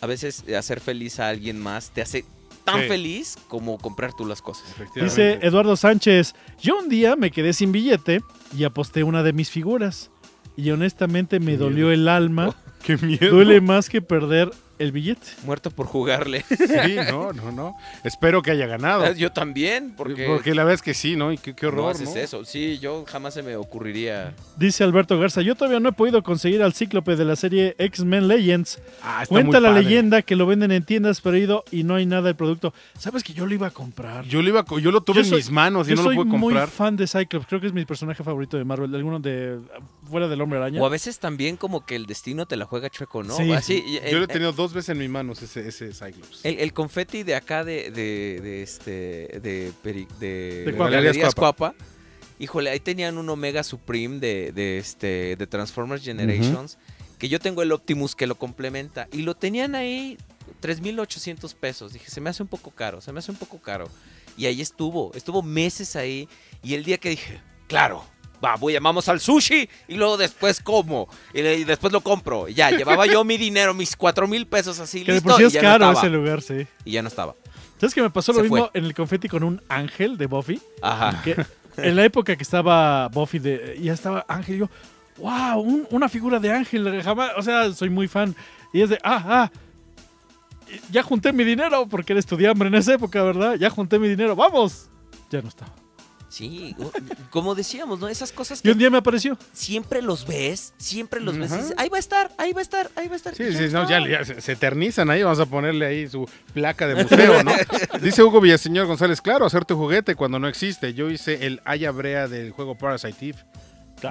[0.00, 2.24] A veces eh, hacer feliz a alguien más te hace
[2.64, 2.88] tan Sí.
[2.88, 4.64] feliz como comprar tú las cosas.
[4.94, 8.20] Dice Eduardo Sánchez, yo un día me quedé sin billete
[8.56, 10.10] y aposté una de mis figuras
[10.56, 11.92] y honestamente me Qué dolió miedo.
[11.92, 13.30] el alma, Qué miedo.
[13.30, 15.26] duele más que perder el billete.
[15.44, 16.44] Muerto por jugarle.
[16.48, 17.76] Sí, no, no, no.
[18.04, 19.12] Espero que haya ganado.
[19.14, 21.32] Yo también, porque, Porque la verdad es que sí, ¿no?
[21.32, 22.16] Y qué, qué no horror, haces ¿no?
[22.16, 22.44] eso.
[22.44, 24.34] Sí, yo jamás se me ocurriría.
[24.56, 28.28] Dice Alberto Garza, yo todavía no he podido conseguir al cíclope de la serie X-Men
[28.28, 28.80] Legends.
[29.02, 29.82] Ah, está Cuenta muy la padre.
[29.84, 32.72] leyenda que lo venden en tiendas, pero he ido y no hay nada del producto.
[32.98, 34.24] ¿Sabes que yo lo iba a comprar?
[34.26, 36.02] Yo lo, iba, a yo lo tuve Yo en soy- mis manos y Yo no
[36.02, 36.68] lo soy pude muy comprar.
[36.68, 39.58] fan de Cyclops, creo que es mi personaje favorito de Marvel, alguno de
[40.08, 40.80] fuera del Hombre Araña.
[40.82, 43.34] O a veces también como que el destino te la juega chueco, ¿no?
[43.36, 43.52] Sí.
[43.52, 46.40] Así, y- Yo lo he tenido dos veces en mis manos ese, ese Cyclops.
[46.44, 50.90] El, el confeti de acá de, de, de este de, peri- de, De Cuapa.
[50.90, 51.74] Galerías Cuapa.
[52.38, 56.78] Híjole, ahí tenían un Omega Supreme de, de este de Transformers Generations.
[57.18, 59.08] Que yo tengo el Optimus que lo complementa.
[59.12, 60.16] Y lo tenían ahí
[60.62, 61.92] 3.800 pesos.
[61.92, 63.88] Dije, se me hace un poco caro, se me hace un poco caro.
[64.36, 66.28] Y ahí estuvo, estuvo meses ahí.
[66.62, 68.04] Y el día que dije, claro,
[68.44, 71.08] va, voy, vamos al sushi y luego después como.
[71.32, 72.48] Y, le- y después lo compro.
[72.48, 75.28] Y ya, llevaba yo mi dinero, mis 4 mil pesos así, que de listo.
[75.30, 76.06] por sí y ya no caro estaba.
[76.06, 76.66] ese lugar, sí.
[76.84, 77.34] Y ya no estaba.
[77.80, 78.70] ¿Sabes que me pasó lo Se mismo fue.
[78.74, 80.60] en el confeti con un ángel de Buffy?
[80.82, 81.22] Ajá.
[81.22, 81.36] Que
[81.76, 84.70] en la época que estaba Buffy, de, ya estaba Ángel, y yo,
[85.18, 88.34] wow, un- una figura de Ángel, jamás, o sea, soy muy fan.
[88.72, 89.50] Y es de, ah, ah,
[90.90, 93.54] ya junté mi dinero, porque era estudiante en esa época, ¿verdad?
[93.54, 94.88] Ya junté mi dinero, vamos.
[95.30, 95.72] Ya no estaba.
[96.28, 96.76] Sí,
[97.30, 98.08] como decíamos, ¿no?
[98.08, 99.38] Esas cosas Y que un día me apareció.
[99.52, 101.50] siempre los ves, siempre los ves.
[101.50, 103.34] y ahí va a estar, ahí va a estar, ahí va a estar.
[103.34, 106.86] Sí, y sí, no, ya, ya se, eternizan ahí, vamos a ponerle ahí su placa
[106.86, 107.52] de museo, ¿no?
[108.02, 110.92] Dice Hugo Villaseñor González, claro, hacer tu juguete cuando no existe.
[110.92, 113.38] Yo hice el Haya Brea del juego Parasite Eve.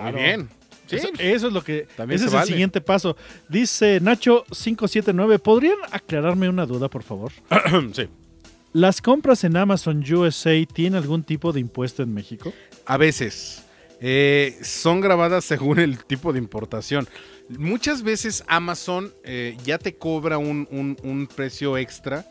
[0.01, 0.49] Muy bien.
[0.87, 1.87] Sí, Eso, eso es lo que.
[1.97, 2.43] También ese se es vale.
[2.45, 3.15] el siguiente paso.
[3.49, 5.39] Dice Nacho579.
[5.39, 7.31] ¿Podrían aclararme una duda, por favor?
[7.93, 8.07] sí.
[8.73, 12.53] ¿Las compras en Amazon USA tienen algún tipo de impuesto en México?
[12.85, 13.63] A veces.
[13.99, 17.07] eh, son grabadas según el tipo de importación.
[17.49, 22.23] Muchas veces Amazon eh, ya te cobra un, precio extra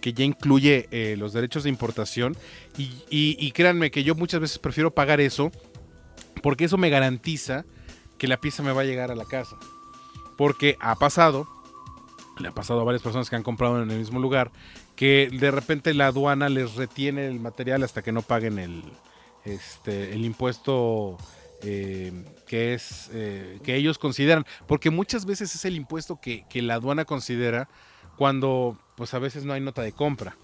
[0.00, 2.36] que ya incluye eh, los derechos de importación.
[2.76, 5.52] Y- y créanme que yo muchas veces prefiero pagar eso
[6.42, 7.64] porque eso me garantiza
[8.18, 9.56] que la pieza me va a llegar a la casa.
[10.36, 11.46] Porque ha pasado,
[12.40, 14.50] le ha pasado a varias personas que han comprado en el mismo lugar,
[14.96, 18.82] que de repente la aduana les retiene el material hasta que no paguen el,
[19.44, 21.18] este, el impuesto
[21.62, 22.12] eh,
[22.46, 26.74] que es eh, que ellos consideran, porque muchas veces es el impuesto que, que la
[26.74, 27.68] aduana considera
[28.16, 30.36] cuando pues a veces no hay nota de compra.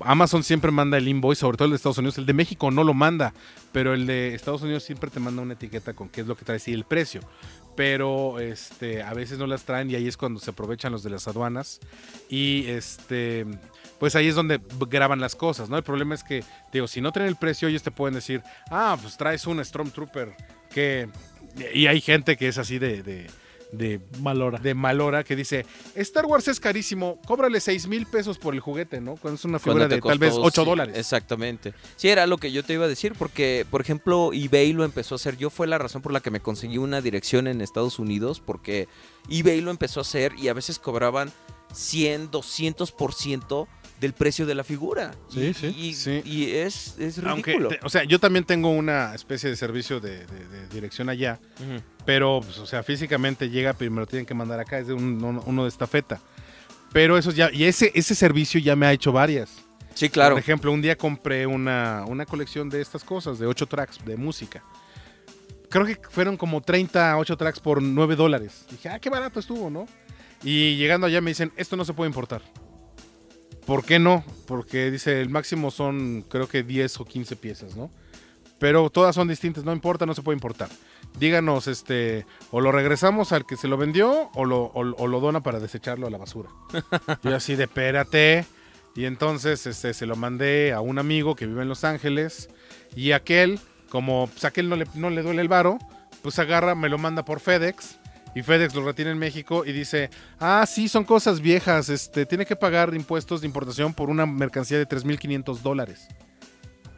[0.00, 2.18] Amazon siempre manda el invoice, sobre todo el de Estados Unidos.
[2.18, 3.32] El de México no lo manda,
[3.72, 6.44] pero el de Estados Unidos siempre te manda una etiqueta con qué es lo que
[6.44, 7.20] trae y el precio.
[7.76, 11.10] Pero este, a veces no las traen y ahí es cuando se aprovechan los de
[11.10, 11.80] las aduanas.
[12.28, 13.46] Y este,
[13.98, 15.76] pues ahí es donde graban las cosas, ¿no?
[15.76, 18.96] El problema es que, digo, si no traen el precio, ellos te pueden decir, ah,
[19.00, 20.34] pues traes un Stormtrooper
[20.70, 21.08] que.
[21.72, 23.30] Y hay gente que es así de, de,
[23.70, 24.58] de Malora.
[24.58, 29.00] de Malora que dice, Star Wars es carísimo, cóbrale 6 mil pesos por el juguete,
[29.00, 29.16] ¿no?
[29.16, 30.98] Cuando es una figura de tal vez costó, 8 sí, dólares.
[30.98, 31.74] Exactamente.
[31.96, 35.14] Sí, era lo que yo te iba a decir, porque, por ejemplo, eBay lo empezó
[35.14, 35.36] a hacer.
[35.36, 38.88] Yo fue la razón por la que me conseguí una dirección en Estados Unidos, porque
[39.28, 41.32] eBay lo empezó a hacer y a veces cobraban
[41.72, 43.66] 100, 200%
[44.04, 45.12] del precio de la figura.
[45.28, 45.66] Sí, y, sí.
[45.76, 46.22] Y, Sí.
[46.24, 47.70] y es, es ridículo.
[47.82, 51.40] o sea, yo también tengo una especie de servicio de, de- de dirección allá,
[52.04, 54.92] pero, pues, o sea, físicamente llega, pero me lo tienen que mandar acá, es de
[54.94, 56.20] un- uno, uno de estafeta.
[56.92, 59.50] Pero eso ya, y ese, ese servicio ya me ha hecho varias.
[59.94, 60.34] Sí, claro.
[60.34, 64.16] Por ejemplo, un día compré una, una colección de estas cosas, de 8 tracks de
[64.16, 64.62] música.
[65.70, 68.64] Creo que fueron como 30, 8 tracks por 9 dólares.
[68.70, 69.86] Dije, ah, qué barato estuvo, ¿no?
[70.44, 72.42] Y llegando allá me dicen, esto no se puede importar.
[73.66, 74.24] ¿Por qué no?
[74.46, 77.90] Porque dice, el máximo son creo que 10 o 15 piezas, ¿no?
[78.58, 80.68] Pero todas son distintas, no importa, no se puede importar.
[81.18, 85.20] Díganos, este, o lo regresamos al que se lo vendió o lo, o- o lo
[85.20, 86.50] dona para desecharlo a la basura.
[87.22, 88.46] Yo así de, espérate.
[88.96, 92.48] Y entonces este, se lo mandé a un amigo que vive en Los Ángeles.
[92.94, 93.58] Y aquel,
[93.88, 95.78] como pues, a aquel no le, no le duele el varo,
[96.22, 97.98] pues agarra, me lo manda por FedEx.
[98.34, 100.10] Y FedEx lo retiene en México y dice,
[100.40, 104.76] ah, sí, son cosas viejas, este, tiene que pagar impuestos de importación por una mercancía
[104.78, 106.08] de 3.500 dólares.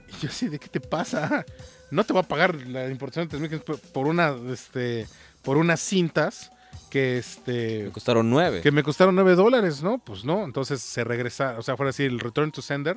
[0.09, 1.45] Y yo así, ¿de qué te pasa?
[1.91, 5.07] No te va a pagar la importación de 3.500 por- una, este,
[5.43, 6.51] por unas cintas
[6.91, 8.61] que, este, Me costaron nueve.
[8.63, 9.99] que me costaron 9 dólares, ¿no?
[9.99, 12.97] Pues no, entonces se regresa, o sea, fuera así el return to sender.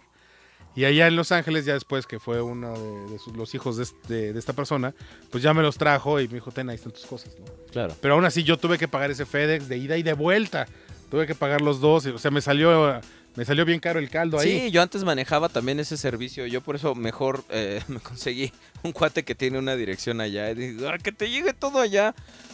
[0.75, 3.75] Y allá en Los Ángeles, ya después que fue uno de, de sus- los hijos
[4.07, 4.93] de, de esta persona,
[5.31, 7.45] pues ya me los trajo y me dijo, ten, ahí están tus cosas, ¿no?
[7.71, 7.95] Claro.
[8.01, 10.67] Pero aún así yo tuve que pagar ese FedEx de ida y de vuelta.
[11.11, 13.01] Tuve que pagar los dos, y, o sea, me salió,
[13.35, 14.65] me salió bien caro el caldo ahí.
[14.67, 16.45] Sí, yo antes manejaba también ese servicio.
[16.45, 18.51] Yo por eso mejor eh, me conseguí
[18.83, 20.51] un cuate que tiene una dirección allá.
[20.51, 22.13] Y dije, "Ah, que te llegue todo allá.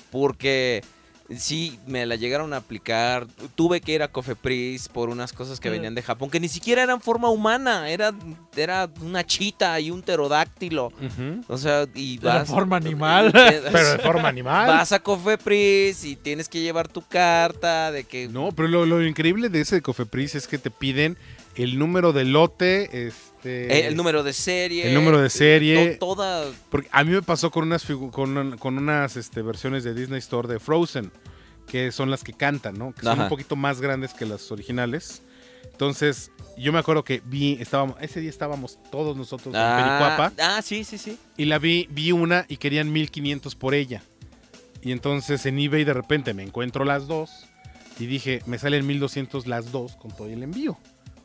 [0.09, 0.83] Porque
[1.37, 3.25] sí, me la llegaron a aplicar.
[3.55, 5.71] Tuve que ir a Cofepris por unas cosas que Mm.
[5.73, 7.89] venían de Japón, que ni siquiera eran forma humana.
[7.89, 8.13] Era,
[8.55, 10.91] era una chita y un pterodáctilo.
[11.47, 12.47] O sea, y vas...
[12.49, 13.31] forma animal.
[13.71, 14.67] Pero de forma animal.
[14.67, 18.27] Vas a Cofepris y tienes que llevar tu carta de que...
[18.27, 21.17] No, pero lo, lo increíble de ese de Cofepris es que te piden
[21.55, 23.07] el número de lote,
[23.45, 23.79] este...
[23.79, 24.87] Eh, el número de serie.
[24.87, 25.91] el número de serie.
[25.97, 26.45] to- toda...
[26.69, 30.19] Porque a mí me pasó con unas, con, un- con unas este, versiones de Disney
[30.19, 31.11] Store de Frozen,
[31.67, 32.93] que son las que cantan, ¿no?
[32.93, 33.23] Que son Ajá.
[33.23, 35.21] un poquito más grandes que las originales.
[35.71, 40.61] Entonces, yo me acuerdo que vi, estábamos, ese día estábamos todos nosotros en Pericuapa, ah,
[40.63, 41.17] sí, sí, sí.
[41.37, 44.01] y la vi, vi una y querían 1500 por ella.
[44.81, 47.29] Y entonces en eBay de repente me encuentro las dos
[47.99, 50.77] y dije, me salen 1200 las dos con todo el envío.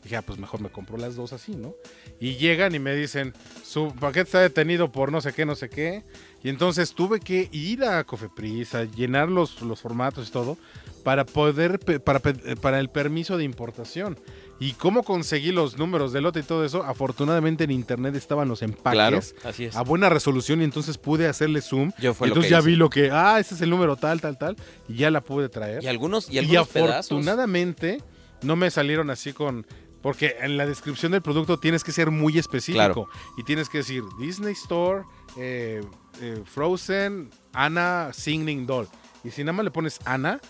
[0.02, 1.74] Dije, ah, pues mejor me compro las dos así, ¿no?
[2.20, 5.68] Y llegan y me dicen, su paquete está detenido por no sé qué, no sé
[5.68, 6.04] qué.
[6.42, 10.56] Y entonces tuve que ir a Cofepris a llenar los, los formatos y todo
[11.04, 14.18] para poder, para, pe- para el permiso de importación.
[14.58, 18.60] Y cómo conseguí los números de lote y todo eso, afortunadamente en internet estaban los
[18.62, 19.76] empaques Claro, así es.
[19.76, 21.92] a buena resolución y entonces pude hacerle zoom.
[21.98, 22.68] Yo fue Y lo entonces que ya hice.
[22.68, 24.56] vi lo que, ah, ese es el número tal, tal, tal,
[24.88, 25.82] y ya la pude traer.
[25.82, 27.06] Y algunos, y Y, algunos pedazos.
[27.12, 28.02] afortunadamente
[28.42, 29.66] no me salieron así con
[30.02, 33.08] Porque en la descripción del producto tienes que ser muy específico.
[33.36, 35.04] Y tienes que decir Disney Store,
[35.36, 35.82] eh,
[36.20, 38.88] eh, Frozen, Anna, Singing Doll.
[39.24, 40.40] Y si nada más le pones Anna,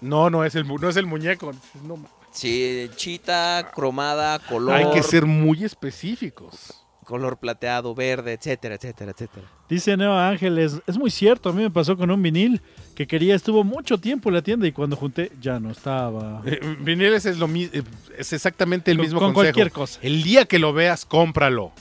[0.00, 1.52] no, no es el, no es el muñeco.
[1.84, 1.98] No
[2.36, 6.85] Sí, chita, cromada, color, Hay que ser muy específicos.
[7.06, 9.46] Color plateado, verde, etcétera, etcétera, etcétera.
[9.70, 12.60] Dice Neo Ángeles, es muy cierto, a mí me pasó con un vinil
[12.94, 16.42] que quería, estuvo mucho tiempo en la tienda y cuando junté ya no estaba.
[16.44, 17.82] Eh, Viniles es, lo eh,
[18.18, 19.54] es exactamente el Con- mismo con consejo.
[19.54, 20.00] cualquier cosa.
[20.02, 21.72] El día que lo veas, cómpralo.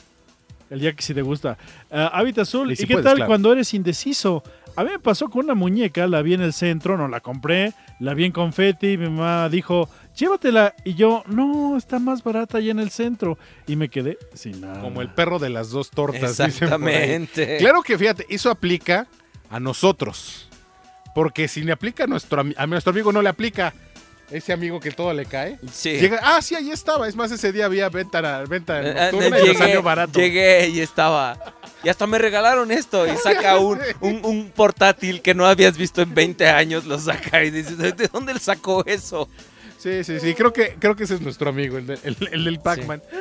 [0.70, 1.58] El día que sí te gusta.
[1.92, 3.28] Ah, Hábitat Azul, Y ¿y, si qué puedes, tal claro.
[3.30, 4.44] cuando eres indeciso?
[4.76, 7.74] A mí me pasó con una muñeca, la vi en el centro, no la compré,
[8.00, 10.74] la vi en confeti, mi mamá dijo, llévatela.
[10.84, 13.38] Y yo, no, está más barata allá en el centro.
[13.68, 14.82] Y me quedé sin nada.
[14.82, 16.40] Como el perro de las dos tortas.
[16.40, 17.58] Exactamente.
[17.58, 19.08] Claro que fíjate, eso aplica
[19.50, 20.50] a nosotros.
[21.14, 23.74] Porque si le aplica a nuestro, a nuestro amigo, no le aplica.
[24.32, 25.60] Ese amigo que todo le cae.
[25.72, 26.00] Sí.
[26.00, 27.08] Llega, ah, sí, ahí estaba.
[27.08, 30.20] Es más, ese día había venta, venta Eh, eh, nocturna y llegué, nos salió barato.
[30.20, 31.38] llegué y estaba.
[31.84, 33.06] Y hasta me regalaron esto.
[33.06, 36.86] Y saca un, un, un portátil que no habías visto en 20 años.
[36.86, 39.30] Lo saca y dices: ¿De dónde él sacó eso?
[39.78, 40.34] Sí, sí, sí.
[40.34, 43.02] Creo que, creo que ese es nuestro amigo, el, de- el- el del Pac-Man.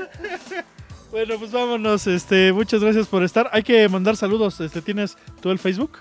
[1.11, 2.09] Bueno, pues vámonos.
[2.09, 3.49] Este, muchas gracias por estar.
[3.53, 4.61] Hay que mandar saludos.
[4.61, 5.93] Este, ¿Tienes tú el Facebook?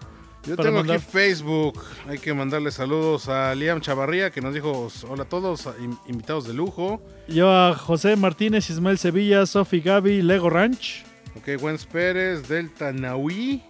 [0.44, 0.98] Yo tengo mandar.
[0.98, 1.80] aquí Facebook.
[2.08, 5.70] Hay que mandarle saludos a Liam Chavarría, que nos dijo hola a todos,
[6.08, 7.00] invitados de lujo.
[7.28, 11.04] Yo a José Martínez, Ismael Sevilla, Sofi Gaby, Lego Ranch.
[11.36, 13.62] Ok, Wens Pérez, Delta Naui,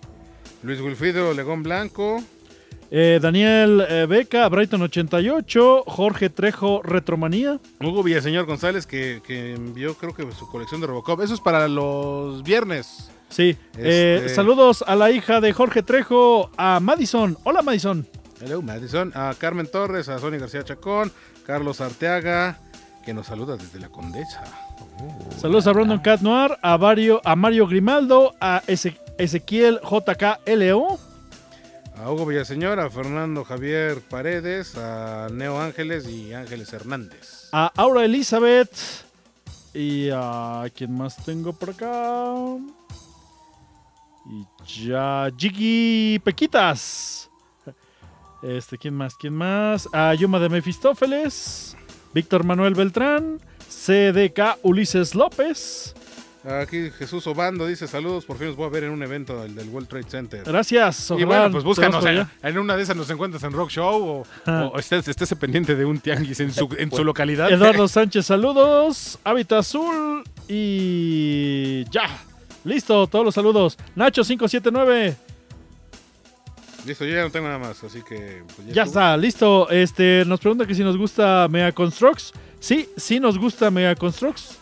[0.63, 2.23] Luis Wilfrido Legón Blanco.
[2.95, 7.59] Eh, Daniel eh, Beca, Brighton 88, Jorge Trejo, Retromanía.
[7.81, 11.19] Hugo Villaseñor González, que, que envió creo que su colección de Robocop.
[11.21, 13.09] Eso es para los viernes.
[13.29, 13.57] Sí.
[13.77, 17.35] eh, Este- saludos a la hija de Jorge Trejo, a Madison.
[17.43, 18.05] Hola Madison.
[18.39, 19.11] Hello, Madison.
[19.15, 21.11] A Carmen Torres, a Sonia García Chacón,
[21.47, 22.59] Carlos Arteaga,
[23.03, 24.43] que nos saluda desde la Condesa.
[25.39, 30.99] Saludos a Brandon Cat Noir, a Mario, a Mario Grimaldo, a Eze- Ezequiel JKLO.
[32.03, 37.47] A Hugo Villaseñor, a Fernando Javier Paredes, a Neo Ángeles y Ángeles Hernández.
[37.53, 38.75] a Aura Elizabeth
[39.73, 42.33] y a quién más tengo por acá
[44.25, 44.45] y
[44.83, 47.29] ya Jiggy Pequitas.
[48.41, 51.77] Este quién más quién más a Yuma de Mefistófeles
[52.13, 53.39] Víctor Manuel Beltrán
[53.69, 55.95] CDK Ulises López
[56.45, 59.55] Aquí Jesús Obando dice saludos, por fin los voy a ver en un evento del,
[59.55, 60.43] del World Trade Center.
[60.43, 62.03] gracias Y ojalá bueno, pues búscanos,
[62.41, 64.69] en, una de esas nos encuentras en Rock Show o, Ah.
[64.73, 67.49] o estés, estés pendiente de un tianguis en su, en su localidad.
[67.49, 72.09] Eduardo Sánchez saludos Hábitat Azul y ya
[72.65, 75.15] listo todos los saludos Nacho 579
[76.85, 78.43] Listo, yo ya no tengo nada más, así que...
[78.57, 78.99] pues, Ya estuvo.
[79.01, 79.69] está, listo.
[79.69, 82.33] Este, nos pregunta que si nos gusta Mega Constructs.
[82.59, 84.59] Sí, sí nos gusta Mega Constructs.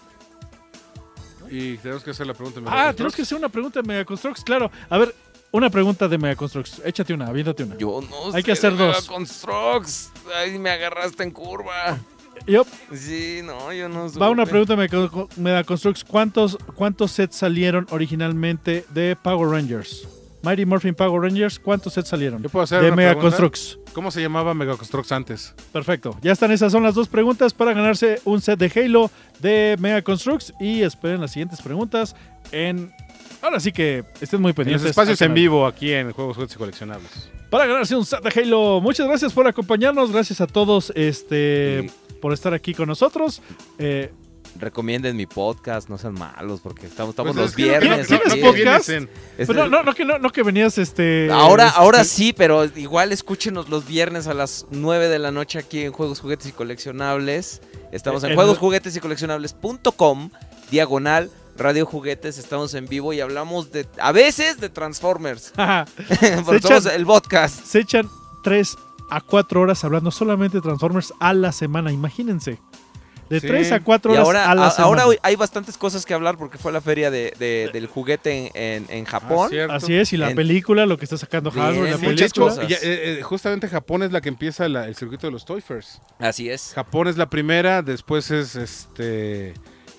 [1.51, 2.59] Y tenemos que hacer la pregunta.
[2.59, 4.71] en Ah, tenemos que hacer una pregunta de Mega Constructs, claro.
[4.89, 5.13] A ver,
[5.51, 6.81] una pregunta de Mega Constructs.
[6.85, 7.77] Échate una, aviéntate una.
[7.77, 9.05] Yo no Hay sé que hacer de dos.
[9.05, 10.11] Constructs.
[10.35, 11.99] Ahí me agarraste en curva.
[12.47, 16.03] Yo, Sí, no, yo no va una pregunta de Mega, Mega Constructs.
[16.03, 20.07] ¿Cuántos, ¿Cuántos sets salieron originalmente de Power Rangers?
[20.43, 22.41] Mighty Morphin Power Rangers, ¿cuántos sets salieron?
[22.41, 23.37] Yo puedo hacer De una Mega pregunta?
[23.37, 23.77] Constructs.
[23.93, 25.53] ¿Cómo se llamaba Mega Constructs antes?
[25.71, 26.17] Perfecto.
[26.21, 30.01] Ya están, esas son las dos preguntas para ganarse un set de Halo de Mega
[30.01, 30.53] Constructs.
[30.59, 32.15] Y esperen las siguientes preguntas
[32.51, 32.91] en.
[33.41, 34.89] Ahora sí que estén muy En los pendientes.
[34.89, 37.29] espacios en vivo aquí en Juegos, Juguetes y Coleccionables.
[37.49, 38.79] Para ganarse un set de Halo.
[38.81, 40.11] Muchas gracias por acompañarnos.
[40.11, 43.41] Gracias a todos este, por estar aquí con nosotros.
[43.77, 44.11] Eh,
[44.59, 48.07] Recomienden mi podcast, no sean malos, porque estamos, estamos Pues los es que viernes.
[48.07, 48.55] ¿Tienes podcast?
[48.55, 51.29] vienes en- Es pero no, el- no, no que, no, no que venías este.
[51.31, 55.57] Ahora, este, ahora sí, pero igual escúchenos los viernes a las 9 de la noche
[55.59, 57.61] aquí en Juegos, Juguetes y Coleccionables.
[57.91, 60.29] Estamos en En- Juegos, Juguetes y Coleccionables.com,
[60.69, 62.37] diagonal, Radio Juguetes.
[62.37, 65.53] Estamos en vivo y hablamos de, a veces, de Transformers.
[66.61, 67.63] Somos el podcast.
[67.65, 68.07] Se echan
[68.43, 68.75] 3
[69.09, 71.91] a 4 horas hablando solamente de Transformers a la semana.
[71.91, 72.59] Imagínense.
[73.31, 73.47] De Sí.
[73.47, 74.87] 3 a 4 Y horas ahora, a la a- semana.
[74.87, 78.47] ahora hoy hay bastantes cosas que hablar porque fue la feria de, de- del juguete
[78.47, 79.49] en, en- en Ah, Japón.
[79.49, 79.73] cierto.
[79.73, 82.67] Así es, y la En- película, lo que está sacando Hasbro, la película.
[82.67, 85.61] ya, eh, eh, justamente Japón es la que empieza la- el circuito de los Toy
[85.61, 86.01] Fairs.
[86.19, 86.73] Así es.
[86.75, 89.53] Japón es la primera, después es este.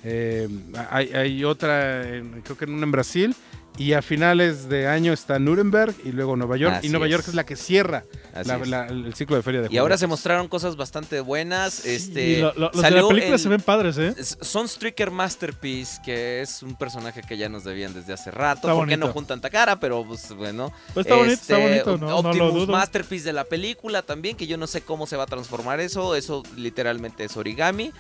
[0.05, 0.49] eh,
[0.91, 3.37] hay, hay otra, en- creo que en una en Brasil,
[3.79, 6.75] Y a finales de año está Nuremberg y luego Nueva York.
[6.77, 7.35] Así y Nueva York es.
[7.35, 8.05] la que cierra
[8.45, 11.85] la- la- el ciclo de feria de Y ahora se mostraron cosas bastante buenas.
[11.87, 14.15] Este, y lo- lo- los de la película el- se ven padres, ¿eh?
[14.43, 18.69] Son Striker Masterpiece, que es un personaje que ya nos debían desde hace rato.
[18.69, 19.07] Está ¿Por qué bonito.
[19.07, 19.81] no juntan Takara?
[19.81, 20.71] Pero pues bueno.
[20.93, 22.73] Pues está bonito, está Este, bonito, no, no lo Optimus dudo.
[22.75, 26.15] Masterpiece de la película también, que yo no sé cómo se va a transformar eso.
[26.15, 27.91] Eso literalmente es origami.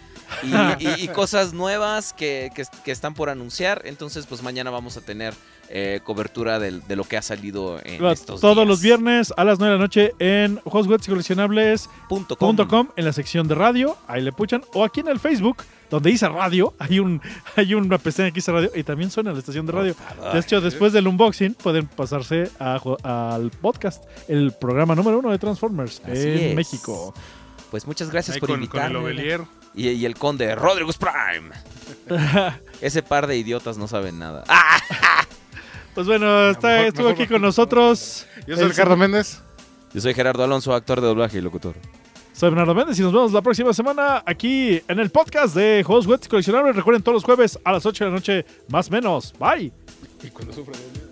[0.43, 0.47] Y,
[0.81, 3.83] y- y cosas nuevas que, que- que están por anunciar.
[3.87, 5.33] Entonces, pues mañana vamos a tener
[5.75, 8.68] eh, cobertura de lo que ha salido en Va, estos Todos días.
[8.68, 13.49] los viernes a las 9 de la noche en juegos y coleccionables.com en la sección
[13.49, 17.23] de radio, ahí le puchan, o aquí en el Facebook, donde dice radio, hay un
[17.57, 19.97] hay una pestaña que dice radio y también suena la estación de radio.
[20.33, 22.79] De hecho, después del unboxing pueden pasarse a
[23.35, 26.55] al podcast, el programa número uno de Transformers Así en es.
[26.55, 27.14] México.
[27.70, 29.47] Pues muchas gracias Ahí por con, con el invitarme.
[29.75, 31.51] Y el conde Rodrigo Prime.
[32.83, 34.45] Ese par de idiotas no saben nada.
[35.95, 38.26] Pues bueno, está, mejor- estuvo mejor- aquí con nosotros.
[38.47, 39.40] Yo soy Ricardo Méndez.
[39.93, 41.74] Yo soy Gerardo Alonso, actor de doblaje y locutor.
[42.32, 46.07] Soy Bernardo Méndez y nos vemos la próxima semana aquí en el podcast de Juegos
[46.07, 46.74] Wets y Coleccionables.
[46.74, 49.34] Recuerden todos los jueves a las 8 de la noche, más o menos.
[49.38, 49.70] Bye.
[50.24, 51.11] Y cuando sufre de